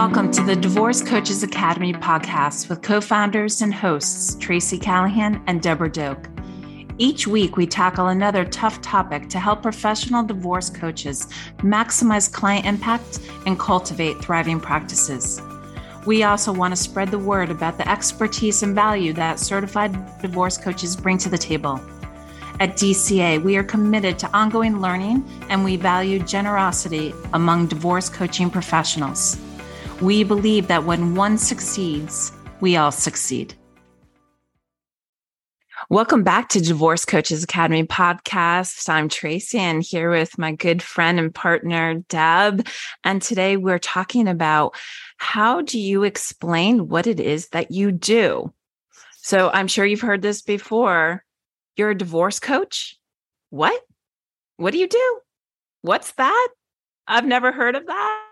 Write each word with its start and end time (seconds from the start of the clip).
Welcome 0.00 0.30
to 0.30 0.42
the 0.42 0.56
Divorce 0.56 1.02
Coaches 1.02 1.42
Academy 1.42 1.92
podcast 1.92 2.70
with 2.70 2.80
co 2.80 3.02
founders 3.02 3.60
and 3.60 3.72
hosts 3.72 4.34
Tracy 4.36 4.78
Callahan 4.78 5.44
and 5.46 5.60
Debra 5.60 5.92
Doak. 5.92 6.26
Each 6.96 7.26
week, 7.26 7.58
we 7.58 7.66
tackle 7.66 8.06
another 8.06 8.46
tough 8.46 8.80
topic 8.80 9.28
to 9.28 9.38
help 9.38 9.60
professional 9.60 10.22
divorce 10.22 10.70
coaches 10.70 11.26
maximize 11.58 12.32
client 12.32 12.64
impact 12.64 13.20
and 13.44 13.58
cultivate 13.58 14.16
thriving 14.24 14.58
practices. 14.58 15.42
We 16.06 16.22
also 16.22 16.50
want 16.50 16.72
to 16.72 16.82
spread 16.82 17.10
the 17.10 17.18
word 17.18 17.50
about 17.50 17.76
the 17.76 17.86
expertise 17.86 18.62
and 18.62 18.74
value 18.74 19.12
that 19.12 19.38
certified 19.38 19.92
divorce 20.22 20.56
coaches 20.56 20.96
bring 20.96 21.18
to 21.18 21.28
the 21.28 21.36
table. 21.36 21.78
At 22.58 22.78
DCA, 22.78 23.42
we 23.42 23.58
are 23.58 23.64
committed 23.64 24.18
to 24.20 24.34
ongoing 24.34 24.80
learning 24.80 25.28
and 25.50 25.62
we 25.62 25.76
value 25.76 26.20
generosity 26.20 27.12
among 27.34 27.66
divorce 27.66 28.08
coaching 28.08 28.48
professionals. 28.48 29.38
We 30.00 30.24
believe 30.24 30.68
that 30.68 30.84
when 30.84 31.14
one 31.14 31.36
succeeds, 31.36 32.32
we 32.60 32.74
all 32.74 32.90
succeed. 32.90 33.52
Welcome 35.90 36.22
back 36.22 36.48
to 36.50 36.60
Divorce 36.60 37.04
Coaches 37.04 37.44
Academy 37.44 37.84
podcast. 37.84 38.88
I'm 38.88 39.10
Tracy 39.10 39.58
and 39.58 39.82
here 39.82 40.10
with 40.10 40.38
my 40.38 40.52
good 40.52 40.82
friend 40.82 41.18
and 41.18 41.34
partner, 41.34 41.96
Deb. 42.08 42.66
And 43.04 43.20
today 43.20 43.58
we're 43.58 43.78
talking 43.78 44.26
about 44.26 44.74
how 45.18 45.60
do 45.60 45.78
you 45.78 46.04
explain 46.04 46.88
what 46.88 47.06
it 47.06 47.20
is 47.20 47.48
that 47.48 47.70
you 47.70 47.92
do? 47.92 48.54
So 49.18 49.50
I'm 49.50 49.68
sure 49.68 49.84
you've 49.84 50.00
heard 50.00 50.22
this 50.22 50.40
before. 50.40 51.24
You're 51.76 51.90
a 51.90 51.98
divorce 51.98 52.40
coach? 52.40 52.98
What? 53.50 53.78
What 54.56 54.70
do 54.70 54.78
you 54.78 54.88
do? 54.88 55.20
What's 55.82 56.12
that? 56.12 56.48
I've 57.06 57.26
never 57.26 57.52
heard 57.52 57.76
of 57.76 57.86
that 57.86 58.29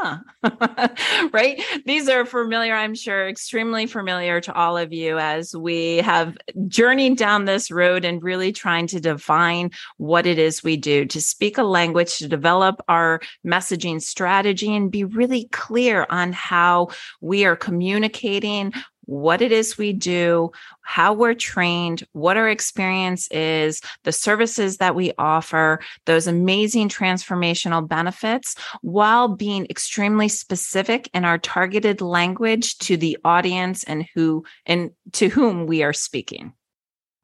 huh, 0.00 0.88
right? 1.32 1.62
These 1.86 2.08
are 2.08 2.24
familiar, 2.24 2.74
I'm 2.74 2.94
sure, 2.94 3.28
extremely 3.28 3.86
familiar 3.86 4.40
to 4.42 4.52
all 4.54 4.76
of 4.76 4.92
you 4.92 5.18
as 5.18 5.54
we 5.54 5.96
have 5.98 6.36
journeyed 6.66 7.16
down 7.16 7.44
this 7.44 7.70
road 7.70 8.04
and 8.04 8.22
really 8.22 8.52
trying 8.52 8.86
to 8.88 9.00
define 9.00 9.70
what 9.96 10.26
it 10.26 10.38
is 10.38 10.62
we 10.62 10.76
do, 10.76 11.04
to 11.06 11.20
speak 11.20 11.58
a 11.58 11.62
language, 11.62 12.18
to 12.18 12.28
develop 12.28 12.80
our 12.88 13.20
messaging 13.46 14.00
strategy 14.00 14.74
and 14.74 14.90
be 14.90 15.04
really 15.04 15.48
clear 15.52 16.06
on 16.10 16.32
how 16.32 16.88
we 17.20 17.44
are 17.44 17.56
communicating 17.56 18.72
what 19.08 19.40
it 19.40 19.52
is 19.52 19.78
we 19.78 19.94
do, 19.94 20.52
how 20.82 21.14
we're 21.14 21.32
trained, 21.32 22.06
what 22.12 22.36
our 22.36 22.46
experience 22.46 23.26
is, 23.30 23.80
the 24.04 24.12
services 24.12 24.76
that 24.76 24.94
we 24.94 25.12
offer, 25.16 25.80
those 26.04 26.26
amazing 26.26 26.90
transformational 26.90 27.88
benefits, 27.88 28.54
while 28.82 29.26
being 29.28 29.66
extremely 29.70 30.28
specific 30.28 31.08
in 31.14 31.24
our 31.24 31.38
targeted 31.38 32.02
language 32.02 32.76
to 32.76 32.98
the 32.98 33.16
audience 33.24 33.82
and 33.84 34.04
who 34.14 34.44
and 34.66 34.90
to 35.12 35.30
whom 35.30 35.66
we 35.66 35.82
are 35.82 35.94
speaking. 35.94 36.52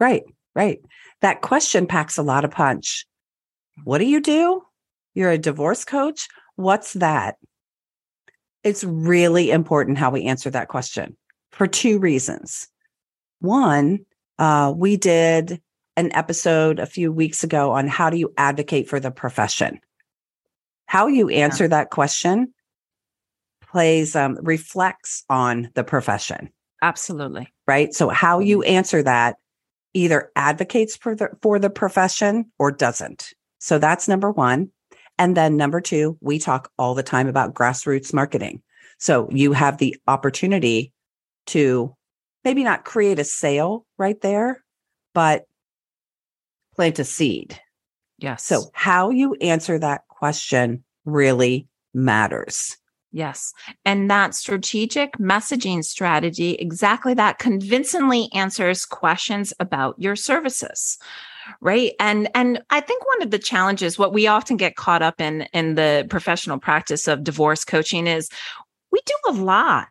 Right, 0.01 0.23
right. 0.55 0.81
That 1.21 1.43
question 1.43 1.87
packs 1.87 2.17
a 2.17 2.23
lot 2.23 2.47
of 2.47 2.51
punch. 2.51 3.05
What 3.85 3.99
do 3.99 4.07
you 4.07 4.23
do? 4.23 4.63
You're 5.13 5.33
a 5.33 5.39
divorce 5.39 5.85
coach? 5.85 6.29
What's 6.57 6.95
that? 6.95 7.37
It's 8.63 8.85
really 8.85 9.51
important 9.51 9.99
how 9.99 10.11
we 10.11 10.25
answer 10.25 10.49
that 10.49 10.69
question 10.69 11.19
for 11.55 11.67
two 11.67 11.99
reasons. 11.99 12.69
One, 13.41 14.05
uh, 14.39 14.73
we 14.77 14.97
did 14.97 15.61
an 15.97 16.13
episode 16.13 16.79
a 16.79 16.87
few 16.87 17.13
weeks 17.13 17.45
ago 17.45 17.73
on 17.73 17.87
how 17.87 18.11
do 18.11 18.17
you 18.17 18.33
advocate 18.37 18.89
for 18.89 18.99
the 18.99 19.11
profession. 19.11 19.81
How 20.87 21.07
you 21.07 21.29
answer 21.29 21.65
yeah. 21.65 21.69
that 21.69 21.91
question 21.91 22.53
plays 23.63 24.15
um, 24.17 24.39
reflects 24.43 25.25
on 25.29 25.71
the 25.75 25.85
profession. 25.85 26.51
Absolutely. 26.83 27.53
Right. 27.67 27.95
So 27.95 28.09
how 28.09 28.41
you 28.41 28.59
mm-hmm. 28.59 28.75
answer 28.75 29.03
that 29.03 29.37
either 29.95 30.31
advocates 30.37 30.97
for 30.97 31.15
the 31.15 31.31
for 31.41 31.59
the 31.59 31.71
profession 31.71 32.51
or 32.59 32.71
doesn't. 32.71 33.33
So 33.59 33.79
that's 33.79 34.09
number 34.09 34.31
one. 34.31 34.71
And 35.19 35.37
then 35.37 35.57
number 35.57 35.81
two, 35.81 36.19
we 36.21 36.39
talk 36.39 36.71
all 36.77 36.95
the 36.95 37.03
time 37.03 37.29
about 37.29 37.55
grassroots 37.55 38.13
marketing. 38.13 38.63
So 38.99 39.29
you 39.31 39.53
have 39.53 39.79
the 39.79 39.97
opportunity 40.09 40.93
to 41.47 41.95
maybe 42.45 42.65
not 42.65 42.85
create 42.85 43.19
a 43.19 43.25
sale 43.25 43.87
right 43.99 44.21
there, 44.21 44.63
but 45.13 45.45
plant 46.75 46.99
a 46.99 47.05
seed. 47.05 47.61
Yes. 48.19 48.45
So, 48.45 48.65
how 48.73 49.11
you 49.11 49.35
answer 49.35 49.79
that 49.79 50.07
question 50.09 50.85
really 51.05 51.69
matters. 51.93 52.77
Yes. 53.13 53.53
And 53.85 54.11
that 54.11 54.35
strategic 54.35 55.13
messaging 55.19 55.85
strategy, 55.85 56.55
exactly 56.55 57.15
that 57.15 57.39
convincingly 57.39 58.29
answers 58.35 58.85
questions 58.85 59.53
about 59.61 59.95
your 59.99 60.17
services. 60.17 60.99
Right. 61.61 61.93
And 62.01 62.29
and 62.35 62.61
I 62.71 62.81
think 62.81 63.07
one 63.07 63.23
of 63.23 63.31
the 63.31 63.39
challenges, 63.39 63.99
what 63.99 64.13
we 64.13 64.27
often 64.27 64.57
get 64.57 64.75
caught 64.77 65.03
up 65.03 65.21
in 65.21 65.43
in 65.53 65.77
the 65.77 66.07
professional 66.11 66.59
practice 66.59 67.07
of 67.07 67.23
divorce 67.23 67.65
coaching 67.65 68.09
is 68.09 68.29
we 68.91 69.01
do 69.07 69.15
a 69.29 69.33
lot 69.33 69.89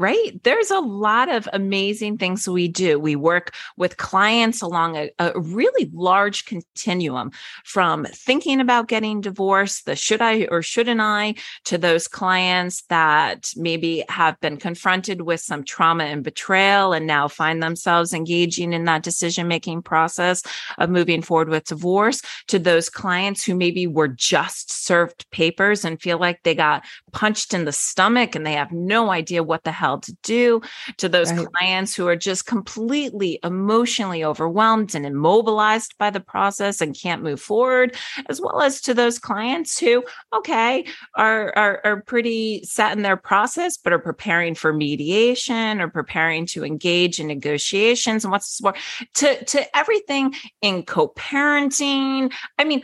right? 0.00 0.42
There's 0.44 0.70
a 0.70 0.80
lot 0.80 1.28
of 1.28 1.46
amazing 1.52 2.16
things 2.16 2.48
we 2.48 2.68
do. 2.68 2.98
We 2.98 3.16
work 3.16 3.54
with 3.76 3.98
clients 3.98 4.62
along 4.62 4.96
a, 4.96 5.10
a, 5.18 5.38
really 5.38 5.90
large 5.92 6.46
continuum 6.46 7.32
from 7.66 8.06
thinking 8.06 8.62
about 8.62 8.88
getting 8.88 9.20
divorced, 9.20 9.84
the 9.84 9.94
should 9.94 10.22
I 10.22 10.46
or 10.50 10.62
shouldn't 10.62 11.02
I, 11.02 11.34
to 11.64 11.76
those 11.76 12.08
clients 12.08 12.82
that 12.88 13.52
maybe 13.56 14.02
have 14.08 14.40
been 14.40 14.56
confronted 14.56 15.20
with 15.20 15.40
some 15.40 15.64
trauma 15.64 16.04
and 16.04 16.24
betrayal 16.24 16.94
and 16.94 17.06
now 17.06 17.28
find 17.28 17.62
themselves 17.62 18.14
engaging 18.14 18.72
in 18.72 18.86
that 18.86 19.02
decision 19.02 19.48
making 19.48 19.82
process 19.82 20.42
of 20.78 20.88
moving 20.88 21.20
forward 21.20 21.50
with 21.50 21.64
divorce, 21.64 22.22
to 22.46 22.58
those 22.58 22.88
clients 22.88 23.44
who 23.44 23.54
maybe 23.54 23.86
were 23.86 24.08
just 24.08 24.72
served 24.72 25.30
papers 25.30 25.84
and 25.84 26.00
feel 26.00 26.16
like 26.16 26.42
they 26.42 26.54
got 26.54 26.86
punched 27.12 27.52
in 27.52 27.66
the 27.66 27.72
stomach 27.72 28.34
and 28.34 28.46
they 28.46 28.54
have 28.54 28.72
no 28.72 29.10
idea 29.10 29.42
what 29.42 29.62
the 29.64 29.70
hell 29.70 29.89
to 29.98 30.16
do, 30.22 30.60
to 30.98 31.08
those 31.08 31.32
right. 31.32 31.46
clients 31.52 31.94
who 31.94 32.06
are 32.08 32.16
just 32.16 32.46
completely 32.46 33.38
emotionally 33.42 34.24
overwhelmed 34.24 34.94
and 34.94 35.04
immobilized 35.04 35.96
by 35.98 36.10
the 36.10 36.20
process 36.20 36.80
and 36.80 36.98
can't 36.98 37.22
move 37.22 37.40
forward, 37.40 37.96
as 38.28 38.40
well 38.40 38.62
as 38.62 38.80
to 38.80 38.94
those 38.94 39.18
clients 39.18 39.78
who, 39.78 40.04
okay, 40.34 40.86
are, 41.16 41.52
are, 41.56 41.80
are 41.84 42.02
pretty 42.02 42.62
set 42.64 42.92
in 42.92 43.02
their 43.02 43.16
process, 43.16 43.76
but 43.76 43.92
are 43.92 43.98
preparing 43.98 44.54
for 44.54 44.72
mediation 44.72 45.80
or 45.80 45.88
preparing 45.88 46.46
to 46.46 46.64
engage 46.64 47.20
in 47.20 47.26
negotiations 47.26 48.24
and 48.24 48.32
what's 48.32 48.62
more 48.62 48.74
to, 49.14 49.44
to 49.44 49.76
everything 49.76 50.34
in 50.62 50.82
co-parenting. 50.82 52.32
I 52.58 52.64
mean, 52.64 52.82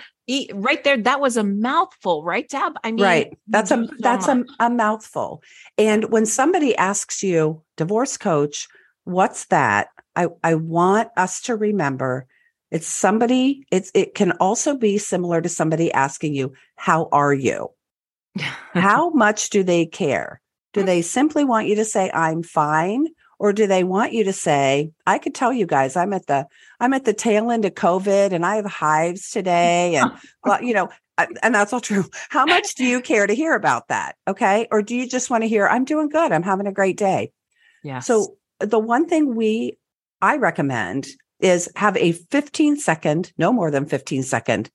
right 0.55 0.83
there 0.83 0.97
that 0.97 1.21
was 1.21 1.37
a 1.37 1.45
mouthful 1.45 2.25
right 2.25 2.49
deb 2.49 2.73
i 2.83 2.91
mean 2.91 3.05
right. 3.05 3.39
That's 3.47 3.71
a 3.71 3.89
that's 4.01 4.29
a, 4.29 4.45
a 4.59 4.69
mouthful. 4.71 5.43
And 5.79 6.11
when 6.11 6.27
somebody 6.27 6.77
asks 6.77 7.23
you 7.23 7.63
divorce 7.77 8.17
coach 8.17 8.69
what's 9.05 9.47
that? 9.47 9.89
I 10.15 10.29
i 10.43 10.55
want 10.55 11.11
us 11.17 11.41
to 11.43 11.55
remember 11.55 12.27
it's 12.71 12.89
somebody 12.89 13.65
it's 13.71 13.93
it 13.95 14.15
can 14.15 14.33
also 14.33 14.77
be 14.77 14.99
similar 14.99 15.41
to 15.41 15.49
somebody 15.49 15.93
asking 15.93 16.35
you 16.35 16.53
how 16.77 17.09
are 17.13 17.35
you? 17.35 17.71
How 18.75 19.11
much 19.11 19.49
do 19.49 19.63
they 19.63 19.87
care? 19.87 20.43
Do 20.75 20.81
hmm. 20.81 20.87
they 20.87 21.03
simply 21.03 21.45
want 21.45 21.69
you 21.69 21.77
to 21.77 21.85
say 21.85 22.11
i'm 22.13 22.43
fine 22.43 23.07
or 23.39 23.53
do 23.53 23.67
they 23.67 23.85
want 23.85 24.13
you 24.13 24.25
to 24.25 24.33
say 24.33 24.91
i 25.07 25.19
could 25.19 25.35
tell 25.35 25.53
you 25.53 25.67
guys 25.67 25.97
i'm 25.97 26.13
at 26.13 26.27
the 26.27 26.47
i'm 26.81 26.93
at 26.93 27.05
the 27.05 27.13
tail 27.13 27.51
end 27.51 27.65
of 27.65 27.75
covid 27.75 28.33
and 28.33 28.45
i 28.45 28.57
have 28.57 28.67
hives 28.67 29.31
today 29.31 29.97
and 29.97 30.11
well 30.45 30.63
you 30.63 30.75
know 30.75 30.89
and 31.43 31.55
that's 31.55 31.73
all 31.73 31.81
true. 31.81 32.05
How 32.29 32.45
much 32.45 32.75
do 32.75 32.85
you 32.85 33.01
care 33.01 33.27
to 33.27 33.35
hear 33.35 33.55
about 33.55 33.89
that? 33.89 34.17
Okay? 34.29 34.69
Or 34.71 34.83
do 34.83 34.95
you 34.95 35.09
just 35.09 35.31
want 35.31 35.43
to 35.43 35.49
hear 35.49 35.67
i'm 35.67 35.85
doing 35.85 36.09
good. 36.09 36.33
I'm 36.33 36.43
having 36.43 36.67
a 36.67 36.73
great 36.73 36.97
day. 36.97 37.33
Yeah 37.83 38.01
so 38.01 38.37
the 38.61 38.79
one 38.79 39.07
thing 39.07 39.35
we 39.35 39.77
i 40.23 40.37
recommend 40.37 41.07
is 41.41 41.71
have 41.77 41.97
a 41.97 42.13
15 42.13 42.77
second 42.79 43.33
no 43.37 43.53
more 43.53 43.71
than 43.71 43.87
15 43.87 44.23
second 44.23 44.71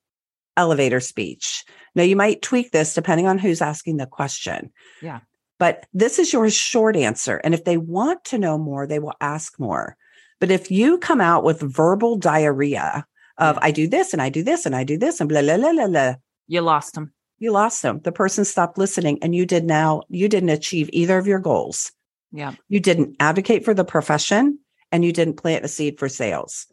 elevator 0.57 1.00
speech. 1.00 1.64
Now 1.96 2.04
you 2.04 2.16
might 2.16 2.42
tweak 2.42 2.72
this 2.72 2.94
depending 2.94 3.28
on 3.28 3.38
who's 3.38 3.62
asking 3.62 3.98
the 3.98 4.06
question. 4.06 4.72
Yeah 5.02 5.22
but 5.62 5.86
this 5.94 6.19
is 6.19 6.34
your 6.34 6.50
short 6.50 6.96
answer. 6.98 7.38
And 7.38 7.54
if 7.54 7.63
they 7.63 7.78
want 7.78 8.25
to 8.25 8.38
know 8.38 8.58
more, 8.58 8.86
they 8.88 9.00
will 9.00 9.13
ask 9.22 9.60
more. 9.60 9.96
But 10.40 10.52
if 10.52 10.72
you 10.72 10.98
come 10.98 11.22
out 11.22 11.44
with 11.44 11.62
verbal 11.62 12.18
diarrhea 12.18 13.06
of. 13.42 13.58
I 13.62 13.72
do 13.72 13.88
this 13.88 14.13
and 14.13 14.22
I 14.22 14.30
do 14.30 14.44
this 14.44 14.66
and 14.66 14.75
I 14.75 14.84
do 14.84 14.98
this 14.98 15.19
and 15.19 15.28
blah, 15.30 15.42
blah, 15.42 15.58
blah, 15.58 15.74
blah, 15.74 15.88
blah. 15.88 16.13
You 16.48 16.62
lost 16.62 16.94
them. 16.94 17.13
You 17.40 17.52
lost 17.52 17.81
them. 17.81 18.00
The 18.04 18.12
person 18.12 18.46
stopped 18.46 18.78
listening 18.78 19.19
and 19.22 19.36
you 19.36 19.46
did 19.46 19.66
now, 19.66 20.04
you 20.10 20.30
didn't 20.30 20.50
achieve 20.50 20.90
either 20.94 21.18
of 21.18 21.28
your 21.28 21.40
goals. 21.40 21.92
Yeah. 22.31 22.54
You 22.69 22.80
didn't 22.80 23.16
advocate 23.19 23.66
for 23.66 23.74
the 23.74 23.84
profession 23.84 24.60
and 24.92 25.04
you 25.04 25.12
didn't 25.12 25.38
plant 25.38 25.66
a 25.66 25.68
seed 25.68 26.00
for 26.00 26.07
sales. 26.07 26.68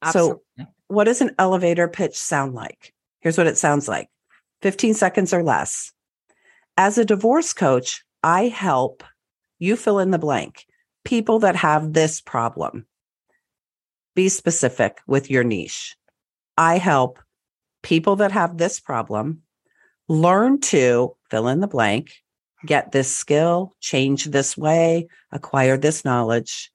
Absolutely. 0.00 0.42
So, 0.58 0.66
what 0.88 1.04
does 1.04 1.20
an 1.20 1.34
elevator 1.38 1.88
pitch 1.88 2.16
sound 2.16 2.54
like? 2.54 2.92
Here's 3.20 3.38
what 3.38 3.46
it 3.46 3.56
sounds 3.56 3.88
like 3.88 4.08
15 4.62 4.94
seconds 4.94 5.32
or 5.32 5.42
less. 5.42 5.92
As 6.76 6.98
a 6.98 7.04
divorce 7.04 7.52
coach, 7.52 8.04
I 8.22 8.48
help 8.48 9.02
you 9.58 9.76
fill 9.76 9.98
in 9.98 10.10
the 10.10 10.18
blank 10.18 10.66
people 11.04 11.40
that 11.40 11.56
have 11.56 11.92
this 11.92 12.20
problem. 12.20 12.86
Be 14.14 14.28
specific 14.28 15.00
with 15.06 15.30
your 15.30 15.44
niche. 15.44 15.96
I 16.56 16.78
help 16.78 17.18
people 17.82 18.16
that 18.16 18.32
have 18.32 18.58
this 18.58 18.78
problem 18.78 19.42
learn 20.08 20.60
to 20.60 21.16
fill 21.30 21.48
in 21.48 21.60
the 21.60 21.66
blank, 21.66 22.12
get 22.66 22.92
this 22.92 23.14
skill, 23.14 23.72
change 23.80 24.26
this 24.26 24.56
way, 24.56 25.08
acquire 25.32 25.76
this 25.76 26.04
knowledge 26.04 26.70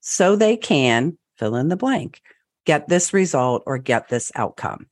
so 0.00 0.34
they 0.34 0.56
can 0.56 1.18
fill 1.38 1.56
in 1.56 1.68
the 1.68 1.76
blank, 1.76 2.20
get 2.64 2.88
this 2.88 3.12
result 3.12 3.62
or 3.66 3.78
get 3.78 4.08
this 4.08 4.32
outcome. 4.34 4.86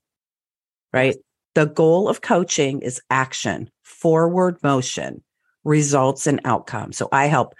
Right. 0.92 1.16
The 1.54 1.66
goal 1.66 2.08
of 2.08 2.20
coaching 2.20 2.80
is 2.80 3.00
action, 3.10 3.70
forward 3.82 4.62
motion, 4.62 5.22
results 5.64 6.26
and 6.26 6.40
outcomes. 6.44 6.96
So 6.96 7.08
I 7.12 7.26
help 7.26 7.54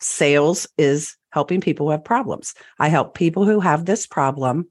sales 0.00 0.66
is 0.78 1.16
helping 1.30 1.60
people 1.60 1.86
who 1.86 1.92
have 1.92 2.04
problems. 2.04 2.54
I 2.78 2.88
help 2.88 3.14
people 3.14 3.44
who 3.44 3.60
have 3.60 3.84
this 3.84 4.06
problem 4.06 4.68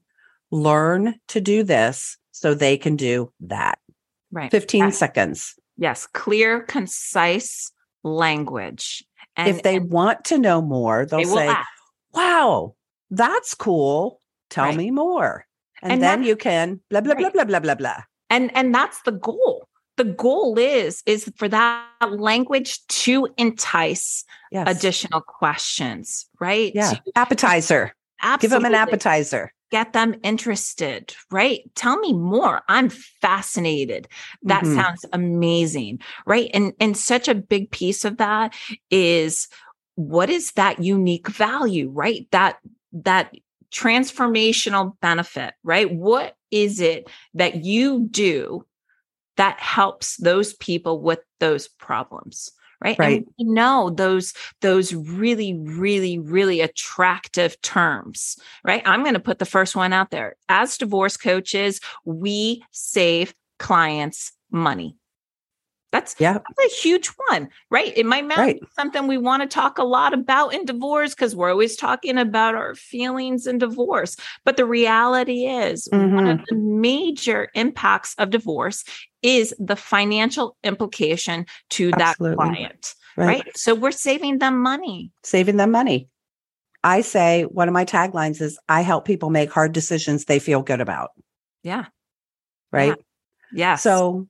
learn 0.50 1.14
to 1.28 1.40
do 1.40 1.62
this 1.62 2.16
so 2.30 2.54
they 2.54 2.76
can 2.76 2.96
do 2.96 3.32
that. 3.40 3.78
Right. 4.30 4.50
15 4.50 4.92
seconds. 4.92 5.54
Yes. 5.76 6.06
Clear, 6.06 6.60
concise 6.60 7.70
language. 8.02 9.04
And 9.36 9.48
if 9.48 9.62
they 9.62 9.76
and 9.76 9.90
want 9.90 10.24
to 10.26 10.38
know 10.38 10.62
more, 10.62 11.06
they'll 11.06 11.18
they 11.18 11.24
say, 11.24 11.48
ask. 11.48 11.68
Wow, 12.12 12.76
that's 13.10 13.54
cool. 13.54 14.20
Tell 14.50 14.66
right. 14.66 14.76
me 14.76 14.90
more. 14.90 15.46
And, 15.82 15.94
and 15.94 16.02
then 16.02 16.22
you 16.22 16.36
can 16.36 16.80
blah, 16.88 17.00
blah, 17.00 17.14
right. 17.14 17.20
blah, 17.20 17.30
blah, 17.30 17.44
blah, 17.44 17.60
blah, 17.60 17.74
blah. 17.74 18.02
And 18.30 18.56
and 18.56 18.74
that's 18.74 19.02
the 19.02 19.12
goal. 19.12 19.68
The 19.96 20.04
goal 20.04 20.58
is 20.58 21.02
is 21.06 21.30
for 21.36 21.48
that 21.48 21.86
language 22.10 22.84
to 22.86 23.28
entice 23.36 24.24
yes. 24.50 24.66
additional 24.68 25.20
questions, 25.20 26.26
right? 26.40 26.72
Yeah. 26.74 26.90
To, 26.90 27.02
appetizer. 27.14 27.94
Absolutely. 28.22 28.42
Give 28.42 28.62
them 28.62 28.72
an 28.72 28.74
appetizer 28.74 29.52
get 29.74 29.92
them 29.92 30.14
interested, 30.22 31.16
right? 31.32 31.62
Tell 31.74 31.98
me 31.98 32.12
more. 32.12 32.62
I'm 32.68 32.90
fascinated. 32.90 34.06
That 34.44 34.62
mm-hmm. 34.62 34.76
sounds 34.76 35.04
amazing, 35.12 35.98
right? 36.26 36.48
And 36.54 36.74
and 36.78 36.96
such 36.96 37.26
a 37.26 37.34
big 37.34 37.72
piece 37.72 38.04
of 38.04 38.18
that 38.18 38.54
is 38.88 39.48
what 39.96 40.30
is 40.30 40.52
that 40.52 40.80
unique 40.80 41.26
value, 41.26 41.90
right? 41.90 42.28
That 42.30 42.58
that 42.92 43.34
transformational 43.72 44.92
benefit, 45.00 45.54
right? 45.64 45.92
What 45.92 46.36
is 46.52 46.80
it 46.80 47.10
that 47.34 47.64
you 47.64 48.06
do 48.08 48.64
that 49.36 49.58
helps 49.58 50.16
those 50.18 50.54
people 50.54 51.00
with 51.00 51.20
those 51.40 51.68
problems? 51.68 52.50
right? 52.84 52.98
Right. 52.98 53.18
and 53.18 53.26
we 53.38 53.44
know 53.44 53.90
those 53.90 54.34
those 54.60 54.92
really 54.94 55.54
really 55.54 56.18
really 56.18 56.60
attractive 56.60 57.60
terms 57.62 58.36
right? 58.64 58.82
I'm 58.84 59.02
going 59.02 59.14
to 59.14 59.20
put 59.20 59.38
the 59.38 59.46
first 59.46 59.74
one 59.74 59.92
out 59.92 60.10
there. 60.10 60.36
As 60.48 60.76
divorce 60.76 61.16
coaches 61.16 61.80
we 62.04 62.62
save 62.70 63.34
clients 63.58 64.32
money 64.50 64.96
that's, 65.94 66.16
yeah. 66.18 66.32
that's 66.34 66.72
a 66.72 66.76
huge 66.76 67.06
one, 67.28 67.48
right? 67.70 67.92
It 67.96 68.04
might 68.04 68.26
not 68.26 68.38
right. 68.38 68.60
be 68.60 68.66
something 68.74 69.06
we 69.06 69.16
want 69.16 69.42
to 69.42 69.48
talk 69.48 69.78
a 69.78 69.84
lot 69.84 70.12
about 70.12 70.52
in 70.52 70.64
divorce 70.64 71.14
because 71.14 71.36
we're 71.36 71.50
always 71.50 71.76
talking 71.76 72.18
about 72.18 72.56
our 72.56 72.74
feelings 72.74 73.46
in 73.46 73.58
divorce. 73.58 74.16
But 74.44 74.56
the 74.56 74.66
reality 74.66 75.46
is, 75.46 75.88
mm-hmm. 75.92 76.14
one 76.14 76.26
of 76.26 76.38
mm-hmm. 76.38 76.44
the 76.48 76.56
major 76.56 77.48
impacts 77.54 78.16
of 78.18 78.30
divorce 78.30 78.84
is 79.22 79.54
the 79.60 79.76
financial 79.76 80.56
implication 80.64 81.46
to 81.70 81.92
Absolutely. 81.92 82.30
that 82.30 82.36
client, 82.36 82.94
right. 83.16 83.26
right? 83.26 83.56
So 83.56 83.76
we're 83.76 83.92
saving 83.92 84.38
them 84.38 84.60
money. 84.60 85.12
Saving 85.22 85.58
them 85.58 85.70
money. 85.70 86.08
I 86.82 87.02
say 87.02 87.44
one 87.44 87.68
of 87.68 87.72
my 87.72 87.84
taglines 87.84 88.40
is 88.42 88.58
I 88.68 88.80
help 88.80 89.04
people 89.04 89.30
make 89.30 89.52
hard 89.52 89.72
decisions 89.72 90.24
they 90.24 90.40
feel 90.40 90.60
good 90.62 90.80
about. 90.80 91.10
Yeah. 91.62 91.84
Right. 92.72 92.96
Yeah. 93.52 93.76
So 93.76 94.26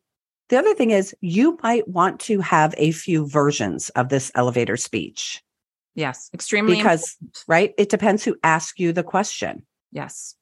the 0.49 0.59
other 0.59 0.75
thing 0.75 0.91
is, 0.91 1.15
you 1.21 1.59
might 1.63 1.89
want 1.89 2.21
to 2.21 2.41
have 2.41 2.75
a 2.77 2.93
few 2.93 3.27
versions 3.27 3.89
of 3.91 4.09
this 4.09 4.31
elevator 4.35 4.77
speech. 4.77 5.43
Yes, 5.95 6.29
extremely 6.35 6.77
because 6.77 7.17
important. 7.21 7.45
right, 7.47 7.75
it 7.79 7.89
depends 7.89 8.25
who 8.25 8.37
asks 8.43 8.79
you 8.79 8.93
the 8.93 9.03
question. 9.03 9.65
Yes. 9.93 10.35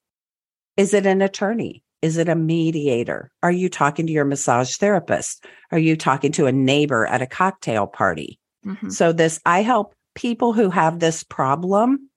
Is 0.76 0.94
it 0.94 1.06
an 1.06 1.20
attorney? 1.20 1.84
Is 2.00 2.16
it 2.16 2.28
a 2.28 2.34
mediator? 2.34 3.30
Are 3.42 3.52
you 3.52 3.68
talking 3.68 4.06
to 4.06 4.12
your 4.12 4.24
massage 4.24 4.76
therapist? 4.76 5.44
Are 5.70 5.78
you 5.78 5.96
talking 5.96 6.32
to 6.32 6.46
a 6.46 6.52
neighbor 6.52 7.06
at 7.06 7.22
a 7.22 7.26
cocktail 7.26 7.86
party? 7.86 8.40
Mm-hmm. 8.66 8.88
So 8.88 9.12
this 9.12 9.40
I 9.44 9.62
help 9.62 9.94
people 10.14 10.52
who 10.52 10.70
have 10.70 10.98
this 10.98 11.22
problem. 11.22 12.10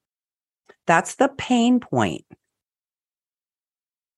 That's 0.87 1.15
the 1.15 1.29
pain 1.29 1.79
point. 1.79 2.25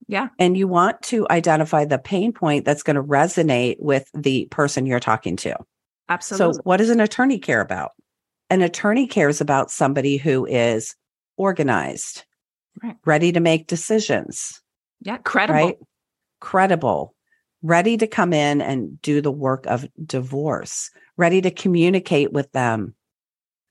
Yeah. 0.08 0.30
And 0.40 0.58
you 0.58 0.68
want 0.68 1.02
to 1.04 1.28
identify 1.30 1.86
the 1.86 2.00
pain 2.00 2.32
point 2.32 2.66
that's 2.66 2.84
going 2.84 2.96
to 2.96 3.04
resonate 3.04 3.76
with 3.80 4.10
the 4.14 4.48
person 4.52 4.86
you're 4.86 5.00
talking 5.00 5.36
to. 5.38 5.56
Absolutely. 6.10 6.54
So, 6.54 6.62
what 6.64 6.78
does 6.78 6.90
an 6.90 7.02
attorney 7.02 7.40
care 7.40 7.62
about? 7.62 7.92
An 8.50 8.62
attorney 8.62 9.08
cares 9.08 9.42
about 9.42 9.70
somebody 9.70 10.16
who 10.16 10.46
is 10.46 10.96
organized, 11.36 12.24
right. 12.82 12.96
ready 13.06 13.34
to 13.34 13.42
make 13.42 13.68
decisions. 13.68 14.62
Yeah. 15.02 15.18
Credible. 15.18 15.60
Right? 15.60 15.78
Credible, 16.40 17.14
ready 17.62 17.98
to 17.98 18.08
come 18.08 18.32
in 18.32 18.62
and 18.62 19.02
do 19.02 19.22
the 19.22 19.32
work 19.32 19.66
of 19.66 19.88
divorce, 20.06 20.90
ready 21.18 21.42
to 21.42 21.52
communicate 21.52 22.32
with 22.32 22.50
them 22.54 22.96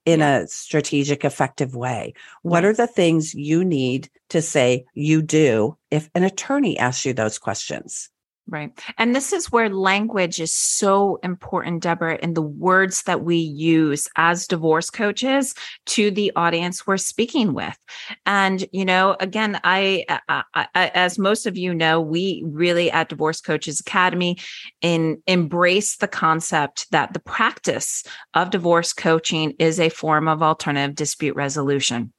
in 0.07 0.21
yeah. 0.21 0.39
a 0.39 0.47
strategic, 0.47 1.25
effective 1.25 1.75
way? 1.75 2.15
What 2.43 2.63
yes. 2.63 2.71
are 2.71 2.75
the 2.75 2.87
things 2.87 3.35
you 3.35 3.65
need 3.65 4.09
to 4.31 4.41
say 4.41 4.87
you 4.95 5.21
do 5.21 5.77
if 5.97 6.11
an 6.15 6.23
attorney 6.23 6.79
asks 6.79 7.05
you 7.05 7.13
those 7.13 7.39
questions? 7.39 8.11
Right. 8.49 8.71
And 8.97 9.13
this 9.13 9.33
is 9.33 9.51
where 9.51 9.69
language 9.69 10.41
is 10.41 10.53
so 10.53 11.19
important, 11.25 11.83
Debra, 11.83 12.21
in 12.23 12.35
the 12.35 12.43
words 12.43 13.03
that 13.03 13.25
we 13.25 13.35
use 13.37 14.07
as 14.15 14.47
divorce 14.47 14.89
coaches 14.89 15.53
to 15.87 16.13
the 16.13 16.31
audience 16.37 16.87
we're 16.87 16.97
speaking 16.97 17.55
with. 17.55 17.77
And, 18.25 18.65
you 18.73 18.85
know, 18.85 19.17
again, 19.19 19.59
I, 19.65 20.05
I, 20.29 20.45
I 20.55 20.69
as 20.95 21.19
most 21.19 21.47
of 21.47 21.57
you 21.57 21.75
know, 21.75 22.01
we 22.01 22.45
really 22.47 22.89
at 22.89 23.09
Divorce 23.09 23.41
Coaches 23.41 23.81
Academy 23.81 24.39
in 24.81 25.21
embrace 25.27 25.97
the 25.97 26.07
concept 26.07 26.87
that 26.93 27.15
the 27.15 27.21
practice 27.21 28.05
of 28.35 28.51
divorce 28.51 28.93
coaching 28.93 29.55
is 29.59 29.81
a 29.81 29.89
form 29.89 30.29
of 30.29 30.41
alternative 30.41 30.95
dispute 30.95 31.35
resolution. 31.35 32.13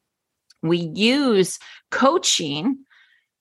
We 0.61 0.91
use 0.93 1.57
coaching 1.89 2.79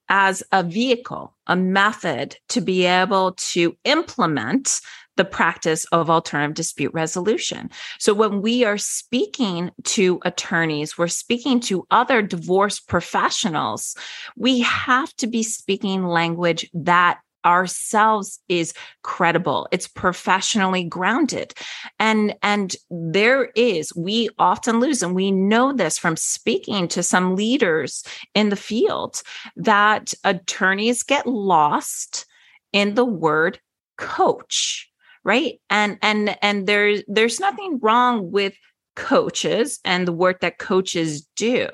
as 0.08 0.42
a 0.52 0.62
vehicle, 0.62 1.34
a 1.46 1.56
method 1.56 2.36
to 2.48 2.60
be 2.60 2.86
able 2.86 3.32
to 3.32 3.76
implement 3.84 4.80
the 5.16 5.24
practice 5.24 5.84
of 5.86 6.10
alternative 6.10 6.54
dispute 6.54 6.92
resolution. 6.92 7.70
So 7.98 8.12
when 8.14 8.42
we 8.42 8.64
are 8.64 8.78
speaking 8.78 9.70
to 9.84 10.20
attorneys, 10.24 10.98
we're 10.98 11.08
speaking 11.08 11.60
to 11.60 11.86
other 11.90 12.22
divorce 12.22 12.80
professionals, 12.80 13.96
we 14.36 14.60
have 14.60 15.14
to 15.16 15.26
be 15.26 15.42
speaking 15.42 16.06
language 16.06 16.68
that 16.74 17.20
ourselves 17.46 18.40
is 18.48 18.74
credible. 19.02 19.68
It's 19.72 19.88
professionally 19.88 20.84
grounded. 20.84 21.54
And 21.98 22.34
and 22.42 22.76
there 22.90 23.50
is 23.54 23.94
we 23.96 24.28
often 24.38 24.80
lose 24.80 25.02
and 25.02 25.14
we 25.14 25.30
know 25.30 25.72
this 25.72 25.98
from 25.98 26.16
speaking 26.16 26.88
to 26.88 27.02
some 27.02 27.36
leaders 27.36 28.04
in 28.34 28.50
the 28.50 28.56
field 28.56 29.22
that 29.56 30.12
attorneys 30.24 31.02
get 31.02 31.26
lost 31.26 32.26
in 32.72 32.94
the 32.94 33.04
word 33.04 33.60
coach 33.96 34.90
right? 35.26 35.60
And 35.68 35.98
and 36.02 36.38
and 36.40 36.68
there's 36.68 37.02
there's 37.08 37.40
nothing 37.40 37.80
wrong 37.82 38.30
with 38.30 38.54
coaches 38.94 39.80
and 39.84 40.08
the 40.08 40.12
work 40.12 40.40
that 40.40 40.58
coaches 40.58 41.28
do 41.36 41.68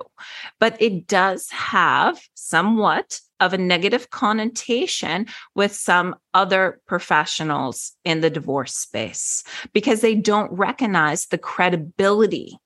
but 0.58 0.76
it 0.82 1.06
does 1.06 1.48
have 1.50 2.20
somewhat 2.34 3.20
of 3.42 3.52
a 3.52 3.58
negative 3.58 4.10
connotation 4.10 5.26
with 5.54 5.74
some 5.74 6.14
other 6.32 6.80
professionals 6.86 7.92
in 8.04 8.20
the 8.20 8.30
divorce 8.30 8.74
space 8.74 9.42
because 9.72 10.00
they 10.00 10.14
don't 10.14 10.50
recognize 10.52 11.26
the 11.26 11.38
credibility 11.38 12.56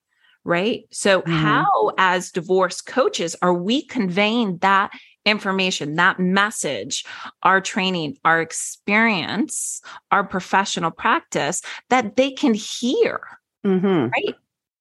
right 0.44 0.84
so 0.92 1.22
mm-hmm. 1.22 1.32
how 1.32 1.90
as 1.98 2.30
divorce 2.30 2.80
coaches 2.80 3.34
are 3.42 3.54
we 3.54 3.82
conveying 3.82 4.58
that 4.58 4.92
information, 5.26 5.96
that 5.96 6.20
message, 6.20 7.04
our 7.42 7.60
training, 7.60 8.16
our 8.24 8.40
experience, 8.40 9.82
our 10.12 10.24
professional 10.24 10.92
practice 10.92 11.60
that 11.90 12.16
they 12.16 12.30
can 12.30 12.54
hear, 12.54 13.20
mm-hmm. 13.66 14.08
right? 14.08 14.36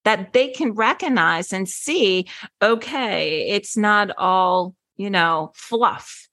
That 0.05 0.33
they 0.33 0.49
can 0.49 0.73
recognize 0.73 1.51
and 1.51 1.67
see, 1.67 2.27
okay, 2.61 3.49
it's 3.49 3.75
not 3.75 4.11
all 4.19 4.75
you 4.97 5.09
know, 5.09 5.51
fluff. 5.53 6.27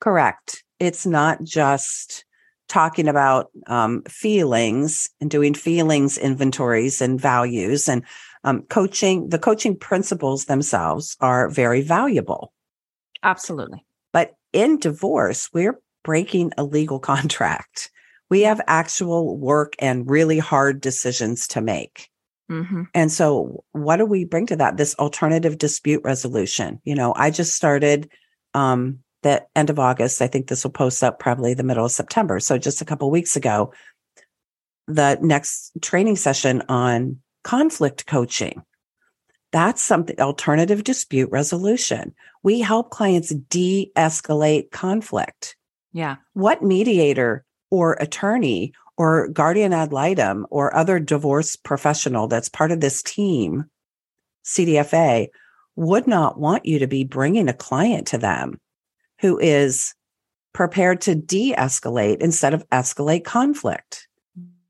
Correct. 0.00 0.62
It's 0.78 1.06
not 1.06 1.42
just 1.42 2.24
talking 2.68 3.08
about 3.08 3.50
um, 3.66 4.02
feelings 4.02 5.08
and 5.20 5.30
doing 5.30 5.54
feelings 5.54 6.18
inventories 6.18 7.00
and 7.00 7.20
values 7.20 7.88
and 7.88 8.04
um, 8.44 8.62
coaching. 8.62 9.30
The 9.30 9.38
coaching 9.38 9.76
principles 9.76 10.44
themselves 10.44 11.16
are 11.20 11.48
very 11.48 11.80
valuable. 11.80 12.52
Absolutely. 13.22 13.84
But 14.12 14.34
in 14.52 14.78
divorce, 14.78 15.50
we're 15.52 15.80
breaking 16.04 16.52
a 16.56 16.64
legal 16.64 16.98
contract. 17.12 17.90
We 18.30 18.42
have 18.42 18.60
actual 18.66 19.38
work 19.38 19.74
and 19.78 20.08
really 20.08 20.38
hard 20.38 20.80
decisions 20.80 21.48
to 21.48 21.62
make. 21.62 22.10
Mm-hmm. 22.50 22.84
And 22.94 23.12
so, 23.12 23.64
what 23.72 23.96
do 23.96 24.06
we 24.06 24.24
bring 24.24 24.46
to 24.46 24.56
that? 24.56 24.76
This 24.76 24.94
alternative 24.96 25.58
dispute 25.58 26.02
resolution. 26.04 26.80
You 26.84 26.94
know, 26.94 27.12
I 27.14 27.30
just 27.30 27.54
started 27.54 28.10
um, 28.54 29.00
the 29.22 29.44
end 29.54 29.70
of 29.70 29.78
August. 29.78 30.22
I 30.22 30.28
think 30.28 30.48
this 30.48 30.64
will 30.64 30.70
post 30.70 31.02
up 31.04 31.18
probably 31.18 31.54
the 31.54 31.62
middle 31.62 31.84
of 31.84 31.92
September. 31.92 32.40
So, 32.40 32.56
just 32.56 32.80
a 32.80 32.84
couple 32.86 33.10
weeks 33.10 33.36
ago, 33.36 33.72
the 34.86 35.18
next 35.20 35.72
training 35.82 36.16
session 36.16 36.62
on 36.68 37.18
conflict 37.44 38.06
coaching. 38.06 38.62
That's 39.52 39.82
something 39.82 40.20
alternative 40.20 40.84
dispute 40.84 41.30
resolution. 41.30 42.14
We 42.42 42.60
help 42.60 42.90
clients 42.90 43.30
de 43.30 43.90
escalate 43.96 44.70
conflict. 44.70 45.56
Yeah. 45.92 46.16
What 46.34 46.62
mediator 46.62 47.44
or 47.70 47.94
attorney 47.94 48.72
or 48.98 49.28
guardian 49.28 49.72
ad 49.72 49.92
litem 49.92 50.44
or 50.50 50.76
other 50.76 50.98
divorce 50.98 51.54
professional 51.54 52.26
that's 52.26 52.48
part 52.48 52.72
of 52.72 52.80
this 52.80 53.02
team, 53.02 53.64
CDFA, 54.44 55.28
would 55.76 56.08
not 56.08 56.38
want 56.38 56.66
you 56.66 56.80
to 56.80 56.88
be 56.88 57.04
bringing 57.04 57.48
a 57.48 57.54
client 57.54 58.08
to 58.08 58.18
them 58.18 58.58
who 59.20 59.38
is 59.38 59.94
prepared 60.52 61.00
to 61.00 61.14
de 61.14 61.54
escalate 61.54 62.20
instead 62.20 62.52
of 62.52 62.68
escalate 62.70 63.24
conflict. 63.24 64.08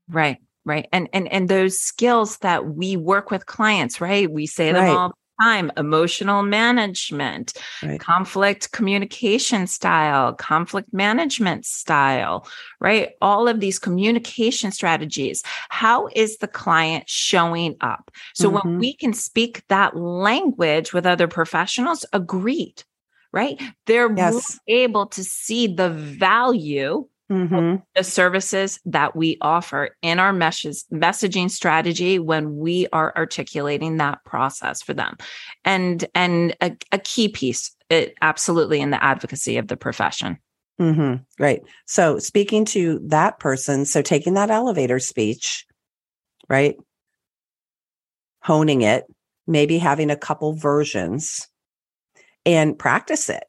Right. 0.07 0.37
Right. 0.63 0.87
And 0.93 1.09
and 1.11 1.27
and 1.29 1.49
those 1.49 1.79
skills 1.79 2.37
that 2.39 2.75
we 2.75 2.95
work 2.95 3.31
with 3.31 3.47
clients, 3.47 3.99
right? 3.99 4.29
We 4.29 4.45
say 4.45 4.71
them 4.71 4.83
right. 4.83 4.95
all 4.95 5.13
time 5.41 5.71
emotional 5.77 6.43
management, 6.43 7.53
right. 7.83 7.99
conflict 7.99 8.71
communication 8.71 9.67
style, 9.67 10.33
conflict 10.33 10.93
management 10.93 11.65
style, 11.65 12.47
right? 12.79 13.11
All 13.21 13.47
of 13.47 13.59
these 13.59 13.79
communication 13.79 14.71
strategies. 14.71 15.43
How 15.69 16.07
is 16.15 16.37
the 16.37 16.47
client 16.47 17.09
showing 17.09 17.75
up? 17.81 18.11
So 18.33 18.49
mm-hmm. 18.49 18.69
when 18.69 18.79
we 18.79 18.93
can 18.93 19.13
speak 19.13 19.63
that 19.67 19.95
language 19.95 20.93
with 20.93 21.05
other 21.05 21.27
professionals, 21.27 22.05
agreed, 22.13 22.83
right? 23.31 23.61
They're 23.85 24.13
yes. 24.15 24.59
able 24.67 25.07
to 25.07 25.23
see 25.23 25.67
the 25.67 25.89
value 25.89 27.07
mm-hmm. 27.31 27.75
the 27.95 28.03
services 28.03 28.79
that 28.85 29.15
we 29.15 29.37
offer 29.41 29.95
in 30.01 30.19
our 30.19 30.33
meshes, 30.33 30.85
messaging 30.91 31.49
strategy 31.49 32.19
when 32.19 32.57
we 32.57 32.87
are 32.91 33.13
articulating 33.15 33.97
that 33.97 34.23
process 34.25 34.81
for 34.81 34.93
them. 34.93 35.15
And 35.63 36.05
and 36.15 36.55
a, 36.61 36.75
a 36.91 36.99
key 36.99 37.29
piece, 37.29 37.75
it, 37.89 38.15
absolutely 38.21 38.81
in 38.81 38.89
the 38.89 39.03
advocacy 39.03 39.57
of 39.57 39.67
the 39.67 39.77
profession. 39.77 40.37
Mm-hmm. 40.79 41.23
Right. 41.41 41.61
So 41.85 42.19
speaking 42.19 42.65
to 42.65 42.99
that 43.07 43.39
person, 43.39 43.85
so 43.85 44.01
taking 44.01 44.35
that 44.35 44.49
elevator 44.49 44.99
speech, 44.99 45.65
right? 46.47 46.75
Honing 48.41 48.81
it, 48.81 49.03
maybe 49.45 49.77
having 49.77 50.09
a 50.09 50.15
couple 50.15 50.53
versions 50.53 51.47
and 52.45 52.79
practice 52.79 53.29
it. 53.29 53.43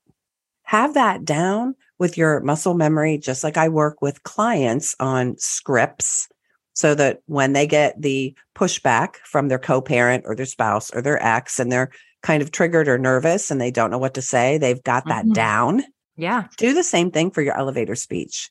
Have 0.65 0.95
that 0.95 1.25
down 1.25 1.77
with 2.00 2.16
your 2.16 2.40
muscle 2.40 2.75
memory, 2.75 3.19
just 3.19 3.45
like 3.45 3.57
I 3.59 3.69
work 3.69 4.02
with 4.02 4.23
clients 4.25 4.97
on 4.99 5.37
scripts 5.38 6.28
so 6.73 6.95
that 6.95 7.21
when 7.26 7.52
they 7.52 7.66
get 7.66 8.00
the 8.00 8.35
pushback 8.57 9.16
from 9.16 9.49
their 9.49 9.59
co 9.59 9.83
parent 9.83 10.25
or 10.26 10.35
their 10.35 10.47
spouse 10.47 10.90
or 10.92 11.02
their 11.02 11.23
ex 11.23 11.61
and 11.61 11.71
they're 11.71 11.90
kind 12.23 12.42
of 12.42 12.52
triggered 12.52 12.88
or 12.88 12.99
nervous 12.99 13.50
and 13.50 13.61
they 13.61 13.71
don't 13.71 13.90
know 13.90 13.99
what 13.99 14.14
to 14.14 14.23
say, 14.23 14.57
they've 14.57 14.83
got 14.83 15.04
that 15.07 15.25
mm-hmm. 15.25 15.35
down. 15.35 15.83
Yeah. 16.16 16.47
Do 16.57 16.73
the 16.73 16.83
same 16.83 17.11
thing 17.11 17.30
for 17.30 17.42
your 17.42 17.57
elevator 17.57 17.95
speech. 17.95 18.49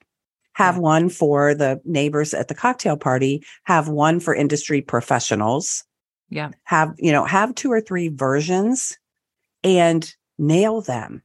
Have 0.53 0.75
yeah. 0.75 0.81
one 0.81 1.09
for 1.09 1.55
the 1.55 1.81
neighbors 1.85 2.35
at 2.35 2.49
the 2.49 2.55
cocktail 2.55 2.97
party, 2.97 3.43
have 3.63 3.87
one 3.87 4.19
for 4.19 4.35
industry 4.35 4.81
professionals. 4.81 5.83
Yeah. 6.29 6.51
Have, 6.65 6.93
you 6.99 7.11
know, 7.11 7.25
have 7.25 7.55
two 7.55 7.71
or 7.71 7.81
three 7.81 8.09
versions 8.09 8.95
and 9.63 10.13
nail 10.37 10.81
them 10.81 11.23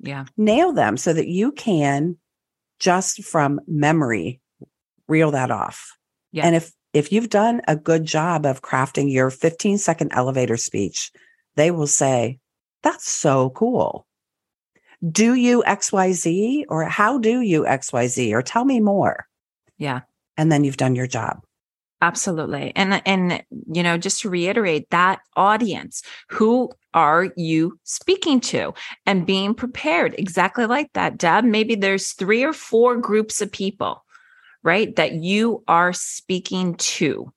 yeah. 0.00 0.26
Nail 0.36 0.72
them 0.72 0.96
so 0.96 1.12
that 1.12 1.28
you 1.28 1.52
can 1.52 2.16
just 2.78 3.24
from 3.24 3.60
memory 3.66 4.40
reel 5.08 5.30
that 5.30 5.50
off. 5.50 5.96
Yeah. 6.32 6.46
and 6.46 6.56
if 6.56 6.72
if 6.92 7.12
you've 7.12 7.30
done 7.30 7.62
a 7.68 7.76
good 7.76 8.04
job 8.04 8.44
of 8.44 8.62
crafting 8.62 9.10
your 9.10 9.30
15 9.30 9.78
second 9.78 10.12
elevator 10.12 10.56
speech 10.56 11.12
they 11.54 11.70
will 11.70 11.86
say 11.86 12.38
that's 12.82 13.08
so 13.08 13.50
cool. 13.50 14.06
Do 15.08 15.34
you 15.34 15.62
xyz 15.66 16.64
or 16.68 16.84
how 16.84 17.18
do 17.18 17.40
you 17.40 17.62
xyz 17.62 18.32
or 18.32 18.42
tell 18.42 18.64
me 18.64 18.80
more? 18.80 19.26
Yeah. 19.78 20.00
And 20.36 20.52
then 20.52 20.64
you've 20.64 20.76
done 20.76 20.94
your 20.94 21.06
job 21.06 21.45
Absolutely. 22.02 22.72
And 22.76 23.02
and 23.06 23.42
you 23.72 23.82
know, 23.82 23.96
just 23.96 24.20
to 24.22 24.30
reiterate 24.30 24.90
that 24.90 25.20
audience, 25.34 26.02
who 26.28 26.70
are 26.96 27.28
you 27.36 27.78
speaking 27.84 28.40
to 28.40 28.72
and 29.04 29.26
being 29.26 29.54
prepared 29.54 30.14
exactly 30.18 30.66
like 30.66 30.90
that. 30.94 31.18
Deb, 31.18 31.44
maybe 31.44 31.74
there's 31.74 32.12
three 32.12 32.42
or 32.42 32.54
four 32.54 32.96
groups 32.96 33.42
of 33.42 33.52
people, 33.52 34.02
right, 34.62 34.96
that 34.96 35.12
you 35.12 35.62
are 35.68 35.92
speaking 35.92 36.74
to. 36.76 37.32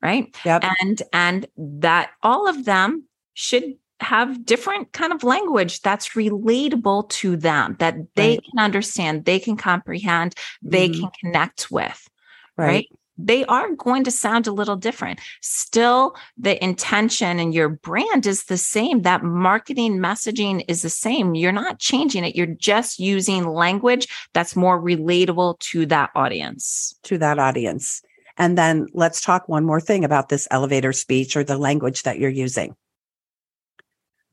Right? 0.00 0.34
Yep. 0.44 0.64
And 0.80 1.02
and 1.12 1.46
that 1.56 2.10
all 2.22 2.48
of 2.48 2.64
them 2.64 3.04
should 3.34 3.74
have 4.00 4.44
different 4.44 4.92
kind 4.92 5.12
of 5.12 5.24
language 5.24 5.80
that's 5.80 6.10
relatable 6.10 7.08
to 7.08 7.36
them 7.36 7.76
that 7.78 7.96
they 8.14 8.30
right. 8.30 8.44
can 8.50 8.64
understand, 8.64 9.24
they 9.24 9.38
can 9.38 9.56
comprehend, 9.56 10.34
they 10.62 10.88
mm-hmm. 10.88 11.00
can 11.00 11.10
connect 11.20 11.70
with. 11.70 12.08
right? 12.56 12.66
right? 12.66 12.88
They 13.16 13.44
are 13.46 13.74
going 13.74 14.04
to 14.04 14.10
sound 14.10 14.46
a 14.46 14.52
little 14.52 14.76
different. 14.76 15.20
Still, 15.40 16.14
the 16.36 16.62
intention 16.62 17.38
and 17.38 17.54
your 17.54 17.68
brand 17.68 18.26
is 18.26 18.44
the 18.44 18.56
same. 18.56 19.02
That 19.02 19.22
marketing 19.22 19.98
messaging 19.98 20.64
is 20.68 20.82
the 20.82 20.90
same. 20.90 21.34
You're 21.34 21.52
not 21.52 21.78
changing 21.78 22.24
it. 22.24 22.34
You're 22.34 22.46
just 22.46 22.98
using 22.98 23.46
language 23.46 24.08
that's 24.32 24.56
more 24.56 24.80
relatable 24.80 25.58
to 25.60 25.86
that 25.86 26.10
audience. 26.14 26.94
To 27.04 27.18
that 27.18 27.38
audience. 27.38 28.02
And 28.36 28.58
then 28.58 28.86
let's 28.92 29.20
talk 29.20 29.48
one 29.48 29.64
more 29.64 29.80
thing 29.80 30.04
about 30.04 30.28
this 30.28 30.48
elevator 30.50 30.92
speech 30.92 31.36
or 31.36 31.44
the 31.44 31.58
language 31.58 32.02
that 32.02 32.18
you're 32.18 32.30
using 32.30 32.74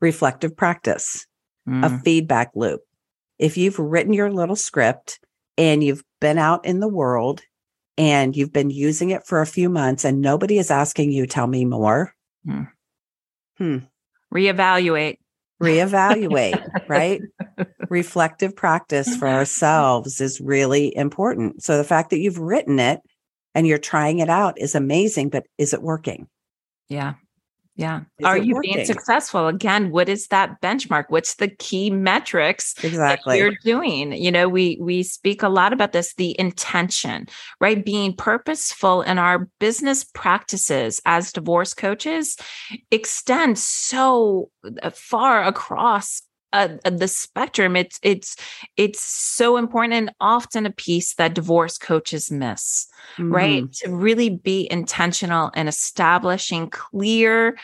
reflective 0.02 0.54
practice, 0.56 1.26
mm. 1.66 1.86
a 1.86 1.98
feedback 2.00 2.50
loop. 2.54 2.82
If 3.38 3.56
you've 3.56 3.78
written 3.78 4.12
your 4.12 4.30
little 4.30 4.56
script 4.56 5.20
and 5.56 5.82
you've 5.82 6.02
been 6.20 6.38
out 6.38 6.66
in 6.66 6.80
the 6.80 6.88
world 6.88 7.42
and 8.02 8.36
you've 8.36 8.52
been 8.52 8.70
using 8.70 9.10
it 9.10 9.24
for 9.24 9.40
a 9.40 9.46
few 9.46 9.68
months 9.68 10.04
and 10.04 10.20
nobody 10.20 10.58
is 10.58 10.72
asking 10.72 11.12
you, 11.12 11.24
tell 11.24 11.46
me 11.46 11.64
more. 11.64 12.12
Hmm. 12.44 12.62
hmm. 13.58 13.78
Reevaluate. 14.34 15.18
Reevaluate, 15.62 16.60
right? 16.88 17.20
Reflective 17.88 18.56
practice 18.56 19.14
for 19.14 19.28
ourselves 19.28 20.20
is 20.20 20.40
really 20.40 20.94
important. 20.96 21.62
So 21.62 21.76
the 21.78 21.84
fact 21.84 22.10
that 22.10 22.18
you've 22.18 22.40
written 22.40 22.80
it 22.80 23.00
and 23.54 23.68
you're 23.68 23.78
trying 23.78 24.18
it 24.18 24.28
out 24.28 24.60
is 24.60 24.74
amazing, 24.74 25.28
but 25.28 25.46
is 25.56 25.72
it 25.72 25.80
working? 25.80 26.26
Yeah. 26.88 27.14
Yeah. 27.74 28.00
Is 28.18 28.26
Are 28.26 28.36
you 28.36 28.56
working? 28.56 28.74
being 28.74 28.84
successful? 28.86 29.48
Again, 29.48 29.90
what 29.90 30.08
is 30.08 30.26
that 30.26 30.60
benchmark? 30.60 31.06
What's 31.08 31.36
the 31.36 31.48
key 31.48 31.88
metrics 31.88 32.74
exactly 32.84 33.38
you're 33.38 33.54
doing? 33.64 34.12
You 34.12 34.30
know, 34.30 34.48
we 34.48 34.78
we 34.80 35.02
speak 35.02 35.42
a 35.42 35.48
lot 35.48 35.72
about 35.72 35.92
this, 35.92 36.14
the 36.14 36.38
intention, 36.38 37.28
right? 37.60 37.82
Being 37.82 38.14
purposeful 38.14 39.00
in 39.02 39.18
our 39.18 39.48
business 39.58 40.04
practices 40.04 41.00
as 41.06 41.32
divorce 41.32 41.72
coaches 41.72 42.36
extends 42.90 43.62
so 43.62 44.50
uh, 44.82 44.90
far 44.90 45.42
across 45.42 46.22
uh, 46.52 46.68
uh, 46.84 46.90
the 46.90 47.08
spectrum 47.08 47.76
it's 47.76 47.98
it's 48.02 48.36
it's 48.76 49.00
so 49.00 49.56
important 49.56 49.94
and 49.94 50.12
often 50.20 50.66
a 50.66 50.70
piece 50.70 51.14
that 51.14 51.34
divorce 51.34 51.78
coaches 51.78 52.30
miss 52.30 52.86
mm-hmm. 53.16 53.32
right 53.32 53.72
to 53.72 53.90
really 53.90 54.30
be 54.30 54.68
intentional 54.70 55.50
in 55.50 55.68
establishing 55.68 56.68
clear 56.70 57.56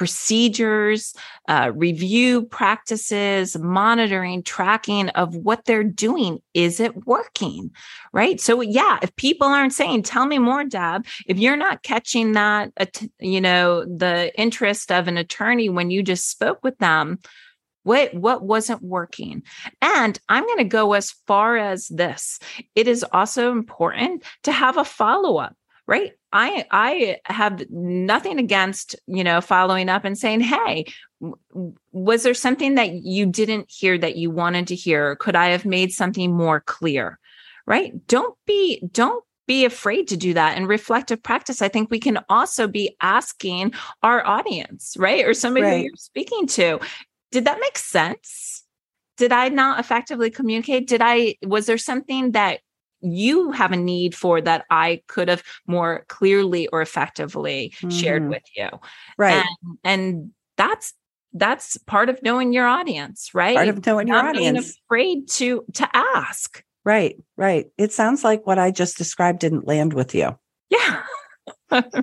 procedures 0.00 1.12
uh, 1.46 1.70
review 1.74 2.40
practices 2.46 3.54
monitoring 3.58 4.42
tracking 4.42 5.10
of 5.10 5.36
what 5.36 5.66
they're 5.66 5.84
doing. 5.84 6.38
Is 6.54 6.80
it 6.80 7.04
working 7.04 7.70
right? 8.10 8.40
So 8.40 8.62
yeah 8.62 8.98
if 9.02 9.14
people 9.16 9.48
aren't 9.48 9.74
saying 9.74 10.04
tell 10.04 10.24
me 10.24 10.38
more 10.38 10.64
deb 10.64 11.04
if 11.26 11.36
you're 11.36 11.54
not 11.54 11.82
catching 11.82 12.32
that 12.32 12.72
you 13.18 13.42
know 13.42 13.84
the 13.84 14.32
interest 14.40 14.90
of 14.90 15.06
an 15.06 15.18
attorney 15.18 15.68
when 15.68 15.90
you 15.90 16.02
just 16.02 16.30
spoke 16.30 16.60
with 16.64 16.78
them 16.78 17.18
what 17.90 18.14
what 18.14 18.42
wasn't 18.42 18.82
working. 18.82 19.42
And 19.82 20.18
i'm 20.28 20.46
going 20.46 20.58
to 20.58 20.64
go 20.64 20.92
as 20.92 21.10
far 21.26 21.56
as 21.56 21.88
this. 21.88 22.38
It 22.74 22.86
is 22.86 23.04
also 23.12 23.50
important 23.50 24.22
to 24.44 24.52
have 24.52 24.76
a 24.76 24.84
follow-up 24.84 25.56
right? 25.86 26.12
I 26.32 26.64
i 26.70 27.18
have 27.24 27.68
nothing 27.68 28.38
against 28.38 28.94
you 29.08 29.24
know 29.24 29.40
following 29.40 29.88
up 29.88 30.04
and 30.04 30.16
saying 30.16 30.40
hey 30.40 30.86
was 31.92 32.22
there 32.22 32.34
something 32.34 32.76
that 32.76 32.92
you 32.92 33.26
didn't 33.26 33.66
hear 33.68 33.98
that 33.98 34.16
you 34.16 34.30
wanted 34.30 34.68
to 34.68 34.76
hear? 34.76 35.16
Could 35.16 35.34
i 35.34 35.48
have 35.48 35.64
made 35.64 35.92
something 35.92 36.32
more 36.32 36.60
clear? 36.60 37.18
Right? 37.66 37.92
Don't 38.06 38.36
be 38.46 38.80
don't 38.92 39.24
be 39.50 39.64
afraid 39.64 40.06
to 40.06 40.16
do 40.16 40.32
that 40.32 40.56
and 40.56 40.68
reflective 40.68 41.20
practice. 41.20 41.60
I 41.60 41.66
think 41.66 41.90
we 41.90 41.98
can 41.98 42.20
also 42.28 42.68
be 42.68 42.96
asking 43.00 43.74
our 44.00 44.24
audience 44.24 44.94
right 44.96 45.24
or 45.26 45.34
somebody 45.34 45.66
right. 45.66 45.84
you're 45.84 45.96
speaking 45.96 46.46
to 46.46 46.78
did 47.30 47.44
that 47.44 47.58
make 47.60 47.78
sense 47.78 48.64
did 49.16 49.32
i 49.32 49.48
not 49.48 49.80
effectively 49.80 50.30
communicate 50.30 50.86
did 50.86 51.00
i 51.02 51.34
was 51.42 51.66
there 51.66 51.78
something 51.78 52.32
that 52.32 52.60
you 53.02 53.50
have 53.52 53.72
a 53.72 53.76
need 53.76 54.14
for 54.14 54.40
that 54.40 54.64
I 54.70 55.02
could 55.06 55.28
have 55.28 55.42
more 55.66 56.04
clearly 56.08 56.68
or 56.68 56.82
effectively 56.82 57.72
mm-hmm. 57.76 57.88
shared 57.88 58.28
with 58.28 58.42
you. 58.54 58.68
Right. 59.16 59.44
And, 59.62 59.78
and, 59.84 60.30
that's 60.56 60.92
that's 61.32 61.78
part 61.78 62.10
of 62.10 62.22
knowing 62.22 62.52
your 62.52 62.66
audience, 62.66 63.30
right? 63.32 63.56
Part 63.56 63.68
of 63.68 63.86
knowing 63.86 64.08
Not 64.08 64.24
your 64.24 64.28
audience. 64.30 64.78
afraid 64.86 65.26
to 65.28 65.64
to 65.74 65.88
ask. 65.94 66.62
Right, 66.84 67.16
right. 67.38 67.66
It 67.78 67.92
sounds 67.92 68.24
like 68.24 68.46
what 68.46 68.58
I 68.58 68.70
just 68.70 68.98
described 68.98 69.38
didn't 69.38 69.66
land 69.66 69.94
with 69.94 70.14
you. 70.14 70.36
Yeah. 70.68 71.02
right? 71.70 71.94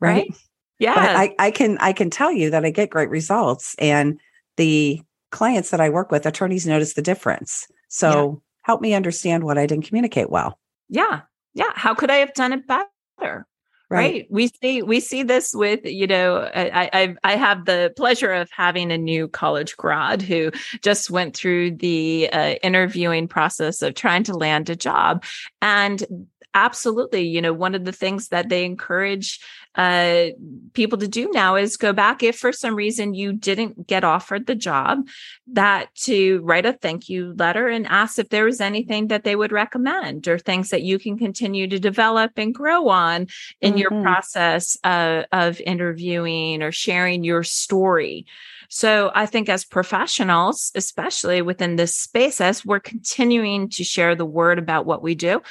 right? 0.00 0.34
Yeah. 0.78 0.94
But 0.94 1.16
I, 1.16 1.34
I 1.38 1.50
can 1.50 1.76
I 1.80 1.92
can 1.92 2.08
tell 2.08 2.32
you 2.32 2.48
that 2.48 2.64
I 2.64 2.70
get 2.70 2.88
great 2.88 3.10
results 3.10 3.74
and 3.78 4.18
the 4.56 5.02
clients 5.30 5.70
that 5.70 5.80
I 5.80 5.90
work 5.90 6.10
with, 6.10 6.26
attorneys 6.26 6.66
notice 6.66 6.94
the 6.94 7.02
difference. 7.02 7.66
So 7.88 8.42
help 8.62 8.80
me 8.80 8.94
understand 8.94 9.44
what 9.44 9.58
I 9.58 9.66
didn't 9.66 9.86
communicate 9.86 10.30
well. 10.30 10.58
Yeah. 10.88 11.22
Yeah. 11.54 11.72
How 11.74 11.94
could 11.94 12.10
I 12.10 12.16
have 12.16 12.34
done 12.34 12.52
it 12.52 12.66
better? 12.66 13.46
Right. 13.92 14.14
right. 14.14 14.26
We 14.30 14.48
see 14.48 14.80
we 14.80 15.00
see 15.00 15.22
this 15.22 15.52
with 15.54 15.80
you 15.84 16.06
know 16.06 16.50
I, 16.54 16.88
I 16.94 17.14
I 17.24 17.36
have 17.36 17.66
the 17.66 17.92
pleasure 17.94 18.32
of 18.32 18.48
having 18.50 18.90
a 18.90 18.96
new 18.96 19.28
college 19.28 19.76
grad 19.76 20.22
who 20.22 20.50
just 20.80 21.10
went 21.10 21.36
through 21.36 21.72
the 21.72 22.30
uh, 22.32 22.54
interviewing 22.62 23.28
process 23.28 23.82
of 23.82 23.94
trying 23.94 24.22
to 24.24 24.34
land 24.34 24.70
a 24.70 24.76
job, 24.76 25.24
and 25.60 26.06
absolutely 26.54 27.22
you 27.22 27.40
know 27.40 27.52
one 27.52 27.74
of 27.74 27.84
the 27.84 27.92
things 27.92 28.28
that 28.28 28.48
they 28.48 28.64
encourage 28.64 29.40
uh, 29.74 30.26
people 30.74 30.98
to 30.98 31.08
do 31.08 31.30
now 31.32 31.56
is 31.56 31.78
go 31.78 31.94
back 31.94 32.22
if 32.22 32.38
for 32.38 32.52
some 32.52 32.74
reason 32.74 33.14
you 33.14 33.32
didn't 33.32 33.86
get 33.86 34.04
offered 34.04 34.46
the 34.46 34.54
job 34.54 35.06
that 35.46 35.94
to 35.94 36.40
write 36.42 36.66
a 36.66 36.74
thank 36.74 37.08
you 37.08 37.32
letter 37.38 37.68
and 37.68 37.86
ask 37.86 38.18
if 38.18 38.28
there 38.28 38.44
was 38.44 38.60
anything 38.60 39.06
that 39.06 39.24
they 39.24 39.34
would 39.34 39.52
recommend 39.52 40.28
or 40.28 40.38
things 40.38 40.68
that 40.68 40.82
you 40.82 40.98
can 40.98 41.16
continue 41.16 41.66
to 41.66 41.78
develop 41.78 42.32
and 42.36 42.54
grow 42.54 42.88
on 42.88 43.26
in 43.60 43.72
mm-hmm. 43.72 43.78
your 43.78 43.90
process 44.02 44.76
uh, 44.84 45.22
of 45.32 45.58
interviewing 45.62 46.62
or 46.62 46.70
sharing 46.70 47.24
your 47.24 47.42
story 47.42 48.26
so 48.74 49.10
I 49.14 49.26
think 49.26 49.50
as 49.50 49.66
professionals, 49.66 50.72
especially 50.74 51.42
within 51.42 51.76
this 51.76 51.94
space, 51.94 52.40
as 52.40 52.64
we're 52.64 52.80
continuing 52.80 53.68
to 53.68 53.84
share 53.84 54.14
the 54.14 54.24
word 54.24 54.58
about 54.58 54.86
what 54.86 55.02
we 55.02 55.14
do, 55.14 55.42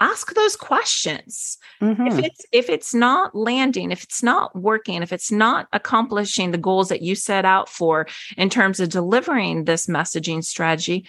ask 0.00 0.34
those 0.34 0.56
questions 0.56 1.58
mm-hmm. 1.80 2.06
if 2.06 2.18
it's 2.18 2.46
if 2.52 2.68
it's 2.68 2.94
not 2.94 3.34
landing 3.34 3.90
if 3.90 4.02
it's 4.02 4.22
not 4.22 4.54
working 4.54 5.02
if 5.02 5.12
it's 5.12 5.32
not 5.32 5.68
accomplishing 5.72 6.50
the 6.50 6.58
goals 6.58 6.88
that 6.88 7.02
you 7.02 7.14
set 7.14 7.44
out 7.44 7.68
for 7.68 8.06
in 8.36 8.50
terms 8.50 8.78
of 8.78 8.88
delivering 8.88 9.64
this 9.64 9.86
messaging 9.86 10.44
strategy 10.44 11.06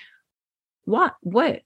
what 0.85 1.15
what 1.21 1.61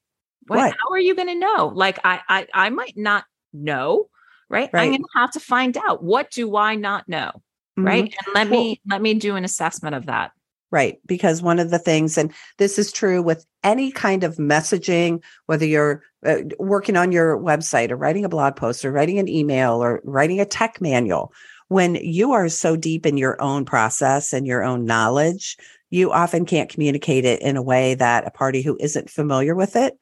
what, 0.47 0.57
what? 0.57 0.71
how 0.71 0.89
are 0.91 0.99
you 0.99 1.15
going 1.15 1.27
to 1.27 1.35
know 1.35 1.71
like 1.75 1.99
I, 2.03 2.21
I 2.27 2.47
i 2.53 2.69
might 2.69 2.97
not 2.97 3.23
know 3.53 4.09
right, 4.49 4.69
right. 4.73 4.83
i'm 4.83 4.89
going 4.89 5.01
to 5.01 5.19
have 5.19 5.31
to 5.31 5.39
find 5.39 5.77
out 5.77 6.03
what 6.03 6.31
do 6.31 6.55
i 6.55 6.75
not 6.75 7.07
know 7.07 7.31
mm-hmm. 7.77 7.85
right 7.85 8.03
and 8.03 8.33
let 8.33 8.49
me 8.49 8.81
let 8.89 9.01
me 9.01 9.13
do 9.13 9.35
an 9.35 9.45
assessment 9.45 9.95
of 9.95 10.07
that 10.07 10.31
Right. 10.71 10.99
Because 11.05 11.41
one 11.41 11.59
of 11.59 11.69
the 11.69 11.79
things, 11.79 12.17
and 12.17 12.33
this 12.57 12.79
is 12.79 12.93
true 12.93 13.21
with 13.21 13.45
any 13.61 13.91
kind 13.91 14.23
of 14.23 14.37
messaging, 14.37 15.21
whether 15.45 15.65
you're 15.65 16.01
uh, 16.25 16.37
working 16.59 16.95
on 16.95 17.11
your 17.11 17.37
website 17.37 17.91
or 17.91 17.97
writing 17.97 18.23
a 18.23 18.29
blog 18.29 18.55
post 18.55 18.85
or 18.85 18.91
writing 18.91 19.19
an 19.19 19.27
email 19.27 19.83
or 19.83 20.01
writing 20.05 20.39
a 20.39 20.45
tech 20.45 20.79
manual, 20.79 21.33
when 21.67 21.95
you 21.95 22.31
are 22.31 22.47
so 22.47 22.77
deep 22.77 23.05
in 23.05 23.17
your 23.17 23.41
own 23.41 23.65
process 23.65 24.31
and 24.31 24.47
your 24.47 24.63
own 24.63 24.85
knowledge, 24.85 25.57
you 25.89 26.11
often 26.11 26.45
can't 26.45 26.69
communicate 26.69 27.25
it 27.25 27.41
in 27.41 27.57
a 27.57 27.61
way 27.61 27.95
that 27.95 28.25
a 28.25 28.31
party 28.31 28.61
who 28.61 28.77
isn't 28.79 29.09
familiar 29.09 29.55
with 29.55 29.75
it 29.75 29.97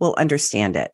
will 0.00 0.14
understand 0.18 0.74
it. 0.74 0.90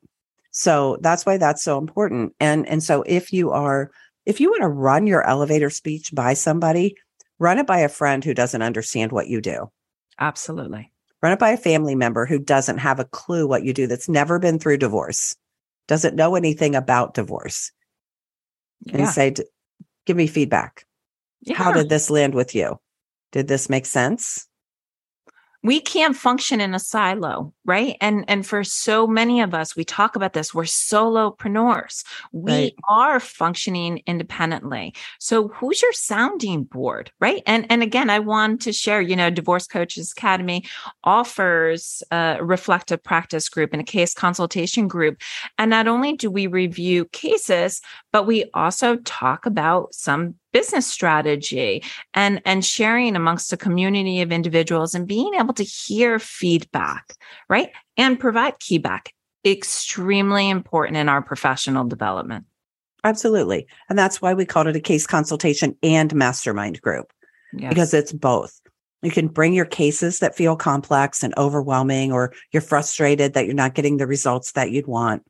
So 0.50 0.98
that's 1.00 1.24
why 1.24 1.38
that's 1.38 1.62
so 1.62 1.78
important. 1.78 2.34
And, 2.38 2.68
and 2.68 2.82
so 2.82 3.02
if 3.02 3.32
you 3.32 3.50
are, 3.50 3.90
if 4.26 4.40
you 4.40 4.50
want 4.50 4.62
to 4.62 4.68
run 4.68 5.06
your 5.06 5.26
elevator 5.26 5.70
speech 5.70 6.14
by 6.14 6.34
somebody, 6.34 6.96
Run 7.38 7.58
it 7.58 7.66
by 7.66 7.80
a 7.80 7.88
friend 7.88 8.24
who 8.24 8.34
doesn't 8.34 8.62
understand 8.62 9.12
what 9.12 9.28
you 9.28 9.40
do. 9.40 9.70
Absolutely. 10.18 10.92
Run 11.22 11.32
it 11.32 11.38
by 11.38 11.50
a 11.50 11.56
family 11.56 11.94
member 11.94 12.26
who 12.26 12.38
doesn't 12.38 12.78
have 12.78 13.00
a 13.00 13.04
clue 13.04 13.46
what 13.46 13.64
you 13.64 13.72
do, 13.72 13.86
that's 13.86 14.08
never 14.08 14.38
been 14.38 14.58
through 14.58 14.78
divorce, 14.78 15.34
doesn't 15.88 16.16
know 16.16 16.34
anything 16.34 16.74
about 16.74 17.14
divorce. 17.14 17.72
Yeah. 18.80 18.98
And 18.98 19.08
say, 19.08 19.34
give 20.04 20.16
me 20.16 20.26
feedback. 20.26 20.84
Yeah. 21.40 21.56
How 21.56 21.72
did 21.72 21.88
this 21.88 22.10
land 22.10 22.34
with 22.34 22.54
you? 22.54 22.78
Did 23.32 23.48
this 23.48 23.68
make 23.68 23.86
sense? 23.86 24.46
We 25.66 25.80
can't 25.80 26.16
function 26.16 26.60
in 26.60 26.74
a 26.74 26.78
silo 26.78 27.52
right? 27.66 27.96
And 28.00 28.24
and 28.28 28.46
for 28.46 28.64
so 28.64 29.06
many 29.06 29.40
of 29.40 29.52
us 29.52 29.76
we 29.76 29.84
talk 29.84 30.16
about 30.16 30.32
this 30.32 30.54
we're 30.54 30.62
solopreneurs. 30.62 32.04
We 32.32 32.52
right. 32.52 32.74
are 32.88 33.20
functioning 33.20 34.02
independently. 34.06 34.94
So 35.18 35.48
who's 35.48 35.82
your 35.82 35.92
sounding 35.92 36.64
board 36.64 37.10
right? 37.20 37.42
And 37.46 37.66
and 37.68 37.82
again 37.82 38.08
i 38.08 38.18
want 38.20 38.62
to 38.62 38.72
share 38.72 39.00
you 39.00 39.16
know 39.16 39.28
divorce 39.28 39.66
coaches 39.66 40.12
academy 40.16 40.64
offers 41.04 42.02
a 42.10 42.38
reflective 42.40 43.02
practice 43.02 43.48
group 43.48 43.72
and 43.72 43.82
a 43.82 43.84
case 43.84 44.14
consultation 44.14 44.88
group. 44.88 45.20
And 45.58 45.70
not 45.70 45.88
only 45.88 46.12
do 46.14 46.30
we 46.30 46.46
review 46.46 47.06
cases 47.06 47.80
but 48.12 48.26
we 48.26 48.48
also 48.54 48.96
talk 48.96 49.44
about 49.44 49.92
some 49.92 50.36
business 50.52 50.86
strategy 50.86 51.82
and 52.14 52.40
and 52.44 52.64
sharing 52.64 53.16
amongst 53.16 53.52
a 53.52 53.56
community 53.56 54.20
of 54.22 54.32
individuals 54.32 54.94
and 54.94 55.06
being 55.06 55.34
able 55.34 55.54
to 55.54 55.64
hear 55.64 56.18
feedback 56.18 57.14
right? 57.48 57.70
And 57.96 58.18
provide 58.18 58.54
feedback 58.60 59.12
extremely 59.44 60.50
important 60.50 60.96
in 60.96 61.08
our 61.08 61.22
professional 61.22 61.84
development. 61.84 62.46
Absolutely. 63.04 63.66
And 63.88 63.98
that's 63.98 64.20
why 64.20 64.34
we 64.34 64.44
called 64.44 64.66
it 64.66 64.76
a 64.76 64.80
case 64.80 65.06
consultation 65.06 65.76
and 65.82 66.12
mastermind 66.14 66.80
group 66.80 67.12
yes. 67.52 67.68
because 67.68 67.94
it's 67.94 68.12
both. 68.12 68.60
You 69.02 69.12
can 69.12 69.28
bring 69.28 69.54
your 69.54 69.66
cases 69.66 70.18
that 70.18 70.34
feel 70.34 70.56
complex 70.56 71.22
and 71.22 71.32
overwhelming 71.36 72.10
or 72.10 72.32
you're 72.52 72.62
frustrated 72.62 73.34
that 73.34 73.44
you're 73.44 73.54
not 73.54 73.74
getting 73.74 73.98
the 73.98 74.06
results 74.06 74.52
that 74.52 74.72
you'd 74.72 74.88
want 74.88 75.22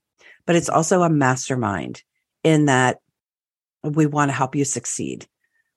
but 0.46 0.56
it's 0.56 0.68
also 0.68 1.02
a 1.02 1.10
mastermind 1.10 2.02
in 2.42 2.66
that 2.66 2.98
we 3.94 4.06
want 4.06 4.30
to 4.30 4.34
help 4.34 4.54
you 4.54 4.64
succeed. 4.64 5.26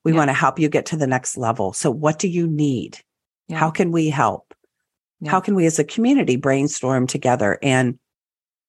We 0.04 0.12
yeah. 0.12 0.18
want 0.18 0.28
to 0.28 0.34
help 0.34 0.58
you 0.58 0.68
get 0.68 0.86
to 0.86 0.96
the 0.96 1.06
next 1.06 1.36
level. 1.36 1.72
So, 1.72 1.90
what 1.90 2.18
do 2.18 2.28
you 2.28 2.46
need? 2.46 2.98
Yeah. 3.48 3.58
How 3.58 3.70
can 3.70 3.92
we 3.92 4.08
help? 4.08 4.54
Yeah. 5.20 5.30
How 5.30 5.40
can 5.40 5.54
we 5.54 5.66
as 5.66 5.78
a 5.78 5.84
community 5.84 6.36
brainstorm 6.36 7.06
together? 7.06 7.58
And 7.62 7.98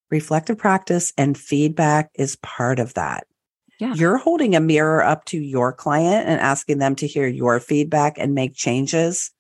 reflective 0.09 0.57
practice 0.57 1.13
and 1.17 1.37
feedback 1.37 2.09
is 2.15 2.35
part 2.37 2.79
of 2.79 2.93
that. 2.95 3.25
Yeah. 3.79 3.93
You're 3.95 4.17
holding 4.17 4.55
a 4.55 4.59
mirror 4.59 5.03
up 5.03 5.25
to 5.25 5.39
your 5.39 5.73
client 5.73 6.27
and 6.27 6.39
asking 6.39 6.77
them 6.77 6.95
to 6.97 7.07
hear 7.07 7.27
your 7.27 7.59
feedback 7.59 8.17
and 8.17 8.35
make 8.35 8.53
changes. 8.53 9.31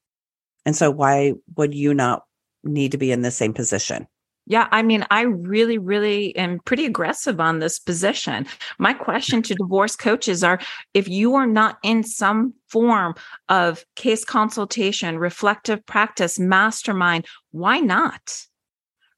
And 0.65 0.75
so, 0.75 0.89
why 0.89 1.33
would 1.55 1.73
you 1.73 1.93
not 1.93 2.23
need 2.63 2.91
to 2.93 2.97
be 2.97 3.11
in 3.11 3.21
the 3.21 3.31
same 3.31 3.53
position? 3.53 4.07
Yeah, 4.47 4.67
I 4.71 4.81
mean, 4.81 5.05
I 5.11 5.21
really, 5.21 5.77
really 5.77 6.35
am 6.35 6.59
pretty 6.65 6.85
aggressive 6.85 7.39
on 7.39 7.59
this 7.59 7.79
position. 7.79 8.47
My 8.79 8.93
question 8.93 9.41
to 9.43 9.55
divorce 9.55 9.95
coaches 9.95 10.43
are 10.43 10.59
if 10.93 11.07
you 11.07 11.35
are 11.35 11.47
not 11.47 11.77
in 11.83 12.03
some 12.03 12.53
form 12.67 13.13
of 13.49 13.85
case 13.95 14.25
consultation, 14.25 15.19
reflective 15.19 15.85
practice, 15.85 16.39
mastermind, 16.39 17.27
why 17.51 17.79
not? 17.79 18.45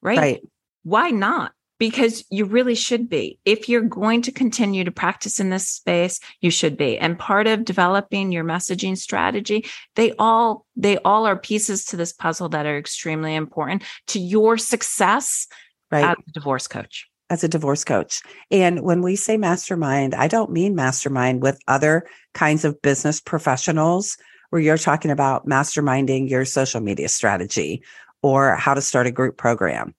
Right? 0.01 0.17
right. 0.17 0.41
Why 0.83 1.09
not? 1.09 1.53
Because 1.83 2.23
you 2.29 2.45
really 2.45 2.75
should 2.75 3.09
be. 3.09 3.37
If 3.43 3.67
you're 3.67 3.81
going 3.81 4.21
to 4.21 4.31
continue 4.31 4.85
to 4.85 4.91
practice 4.91 5.37
in 5.37 5.49
this 5.49 5.67
space, 5.67 6.21
you 6.39 6.49
should 6.49 6.77
be. 6.77 6.97
And 6.97 7.19
part 7.19 7.45
of 7.45 7.65
developing 7.65 8.31
your 8.31 8.45
messaging 8.45 8.97
strategy, 8.97 9.65
they 9.95 10.13
all 10.17 10.65
they 10.77 10.97
all 10.99 11.25
are 11.25 11.35
pieces 11.35 11.83
to 11.87 11.97
this 11.97 12.13
puzzle 12.13 12.47
that 12.47 12.65
are 12.65 12.77
extremely 12.77 13.35
important 13.35 13.83
to 14.07 14.19
your 14.21 14.57
success 14.57 15.45
right. 15.91 16.05
as 16.05 16.15
a 16.25 16.31
divorce 16.31 16.69
coach. 16.69 17.05
As 17.29 17.43
a 17.43 17.49
divorce 17.49 17.83
coach. 17.83 18.21
And 18.49 18.83
when 18.83 19.01
we 19.01 19.17
say 19.17 19.35
mastermind, 19.35 20.15
I 20.15 20.29
don't 20.29 20.51
mean 20.51 20.75
mastermind 20.75 21.41
with 21.41 21.59
other 21.67 22.07
kinds 22.33 22.63
of 22.63 22.81
business 22.81 23.19
professionals 23.19 24.15
where 24.51 24.61
you're 24.61 24.77
talking 24.77 25.11
about 25.11 25.45
masterminding 25.45 26.29
your 26.29 26.45
social 26.45 26.79
media 26.79 27.09
strategy 27.09 27.83
or 28.21 28.55
how 28.55 28.73
to 28.73 28.81
start 28.81 29.05
a 29.05 29.11
group 29.11 29.35
program. 29.35 29.93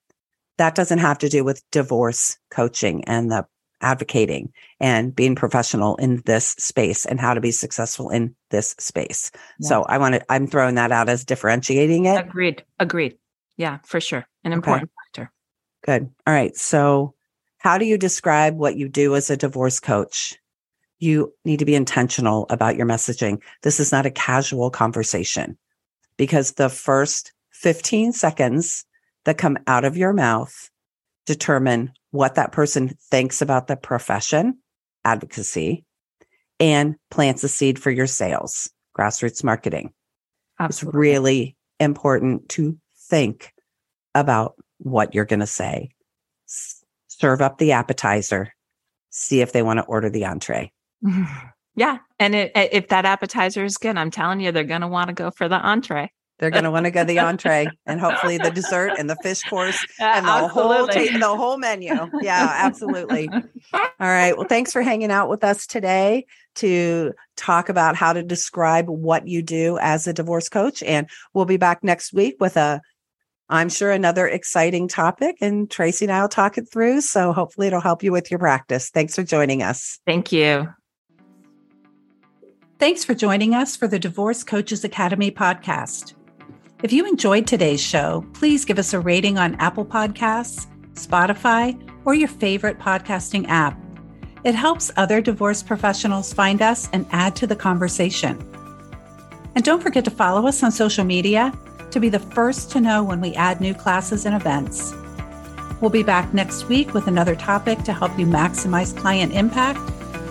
That 0.58 0.74
doesn't 0.74 0.98
have 0.98 1.18
to 1.18 1.28
do 1.28 1.44
with 1.44 1.62
divorce 1.70 2.38
coaching 2.50 3.04
and 3.04 3.30
the 3.30 3.46
advocating 3.80 4.52
and 4.80 5.14
being 5.14 5.34
professional 5.34 5.96
in 5.96 6.22
this 6.24 6.48
space 6.58 7.04
and 7.04 7.20
how 7.20 7.34
to 7.34 7.40
be 7.40 7.50
successful 7.50 8.08
in 8.08 8.34
this 8.50 8.74
space. 8.78 9.30
Yeah. 9.60 9.68
So 9.68 9.82
I 9.82 9.98
want 9.98 10.14
to, 10.14 10.32
I'm 10.32 10.46
throwing 10.46 10.76
that 10.76 10.90
out 10.90 11.08
as 11.08 11.24
differentiating 11.24 12.06
it. 12.06 12.18
Agreed. 12.18 12.64
Agreed. 12.78 13.18
Yeah, 13.56 13.78
for 13.84 14.00
sure. 14.00 14.26
An 14.42 14.52
important 14.52 14.90
okay. 14.90 14.92
factor. 15.06 15.32
Good. 15.84 16.10
All 16.26 16.34
right. 16.34 16.56
So 16.56 17.14
how 17.58 17.78
do 17.78 17.84
you 17.84 17.98
describe 17.98 18.56
what 18.56 18.76
you 18.76 18.88
do 18.88 19.14
as 19.14 19.30
a 19.30 19.36
divorce 19.36 19.80
coach? 19.80 20.38
You 20.98 21.32
need 21.44 21.58
to 21.58 21.64
be 21.64 21.74
intentional 21.74 22.46
about 22.48 22.76
your 22.76 22.86
messaging. 22.86 23.42
This 23.62 23.80
is 23.80 23.92
not 23.92 24.06
a 24.06 24.10
casual 24.10 24.70
conversation 24.70 25.58
because 26.16 26.52
the 26.52 26.68
first 26.68 27.32
15 27.52 28.12
seconds 28.12 28.84
that 29.24 29.38
come 29.38 29.58
out 29.66 29.84
of 29.84 29.96
your 29.96 30.12
mouth 30.12 30.70
determine 31.26 31.92
what 32.10 32.34
that 32.34 32.52
person 32.52 32.96
thinks 33.10 33.40
about 33.40 33.66
the 33.66 33.76
profession, 33.76 34.58
advocacy, 35.04 35.84
and 36.60 36.96
plants 37.10 37.42
a 37.42 37.48
seed 37.48 37.78
for 37.78 37.90
your 37.90 38.06
sales, 38.06 38.70
grassroots 38.96 39.42
marketing. 39.42 39.92
Absolutely. 40.60 40.88
It's 40.88 40.96
really 40.96 41.56
important 41.80 42.48
to 42.50 42.78
think 43.08 43.52
about 44.14 44.54
what 44.78 45.14
you're 45.14 45.24
going 45.24 45.40
to 45.40 45.46
say. 45.46 45.90
serve 47.08 47.40
up 47.40 47.58
the 47.58 47.72
appetizer, 47.72 48.52
see 49.10 49.40
if 49.40 49.52
they 49.52 49.62
want 49.62 49.78
to 49.78 49.84
order 49.84 50.10
the 50.10 50.24
entree. 50.24 50.72
Yeah. 51.76 51.98
And 52.20 52.34
it, 52.34 52.52
if 52.54 52.88
that 52.88 53.04
appetizer 53.04 53.64
is 53.64 53.76
good, 53.78 53.96
I'm 53.96 54.10
telling 54.10 54.40
you, 54.40 54.52
they're 54.52 54.64
going 54.64 54.82
to 54.82 54.88
want 54.88 55.08
to 55.08 55.12
go 55.12 55.30
for 55.30 55.48
the 55.48 55.56
entree. 55.56 56.10
They're 56.38 56.50
going 56.50 56.64
to 56.64 56.70
want 56.70 56.86
to 56.86 56.90
go 56.90 57.04
the 57.04 57.18
entree 57.20 57.68
and 57.86 58.00
hopefully 58.00 58.38
the 58.38 58.50
dessert 58.50 58.92
and 58.98 59.08
the 59.08 59.16
fish 59.16 59.42
course 59.42 59.84
and 60.00 60.26
the 60.26 60.30
absolutely. 60.30 61.08
whole 61.08 61.18
the 61.20 61.36
whole 61.36 61.58
menu. 61.58 61.94
Yeah, 62.20 62.48
absolutely. 62.50 63.28
All 63.72 63.80
right. 64.00 64.36
Well, 64.36 64.46
thanks 64.48 64.72
for 64.72 64.82
hanging 64.82 65.10
out 65.10 65.28
with 65.28 65.44
us 65.44 65.66
today 65.66 66.26
to 66.56 67.12
talk 67.36 67.68
about 67.68 67.96
how 67.96 68.12
to 68.12 68.22
describe 68.22 68.88
what 68.88 69.26
you 69.28 69.42
do 69.42 69.78
as 69.80 70.06
a 70.06 70.12
divorce 70.12 70.48
coach 70.48 70.82
and 70.82 71.08
we'll 71.32 71.44
be 71.44 71.56
back 71.56 71.82
next 71.82 72.12
week 72.12 72.36
with 72.40 72.56
a 72.56 72.80
I'm 73.48 73.68
sure 73.68 73.90
another 73.90 74.26
exciting 74.26 74.88
topic 74.88 75.36
and 75.40 75.70
Tracy 75.70 76.06
and 76.06 76.12
I'll 76.12 76.30
talk 76.30 76.56
it 76.56 76.66
through, 76.72 77.02
so 77.02 77.32
hopefully 77.32 77.66
it'll 77.66 77.80
help 77.80 78.02
you 78.02 78.10
with 78.10 78.30
your 78.30 78.38
practice. 78.38 78.88
Thanks 78.88 79.14
for 79.14 79.22
joining 79.22 79.62
us. 79.62 80.00
Thank 80.06 80.32
you. 80.32 80.72
Thanks 82.78 83.04
for 83.04 83.14
joining 83.14 83.54
us 83.54 83.76
for 83.76 83.86
the 83.86 83.98
Divorce 83.98 84.42
Coaches 84.42 84.82
Academy 84.82 85.30
podcast. 85.30 86.14
If 86.84 86.92
you 86.92 87.06
enjoyed 87.06 87.46
today's 87.46 87.80
show, 87.80 88.26
please 88.34 88.66
give 88.66 88.78
us 88.78 88.92
a 88.92 89.00
rating 89.00 89.38
on 89.38 89.54
Apple 89.54 89.86
Podcasts, 89.86 90.66
Spotify, 90.92 91.80
or 92.04 92.12
your 92.12 92.28
favorite 92.28 92.78
podcasting 92.78 93.48
app. 93.48 93.80
It 94.44 94.54
helps 94.54 94.90
other 94.98 95.22
divorce 95.22 95.62
professionals 95.62 96.34
find 96.34 96.60
us 96.60 96.90
and 96.92 97.06
add 97.10 97.36
to 97.36 97.46
the 97.46 97.56
conversation. 97.56 98.38
And 99.54 99.64
don't 99.64 99.82
forget 99.82 100.04
to 100.04 100.10
follow 100.10 100.46
us 100.46 100.62
on 100.62 100.70
social 100.70 101.04
media 101.04 101.58
to 101.90 102.00
be 102.00 102.10
the 102.10 102.18
first 102.18 102.70
to 102.72 102.82
know 102.82 103.02
when 103.02 103.22
we 103.22 103.34
add 103.34 103.62
new 103.62 103.72
classes 103.72 104.26
and 104.26 104.36
events. 104.36 104.92
We'll 105.80 105.90
be 105.90 106.02
back 106.02 106.34
next 106.34 106.68
week 106.68 106.92
with 106.92 107.06
another 107.06 107.34
topic 107.34 107.78
to 107.84 107.94
help 107.94 108.18
you 108.18 108.26
maximize 108.26 108.94
client 108.94 109.32
impact, 109.32 109.80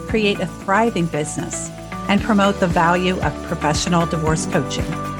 create 0.08 0.39
a 0.39 0.46
thriving 0.46 1.08
business, 1.08 1.72
and 2.10 2.22
promote 2.22 2.60
the 2.60 2.68
value 2.68 3.20
of 3.22 3.34
professional 3.48 4.06
divorce 4.06 4.46
coaching. 4.46 5.12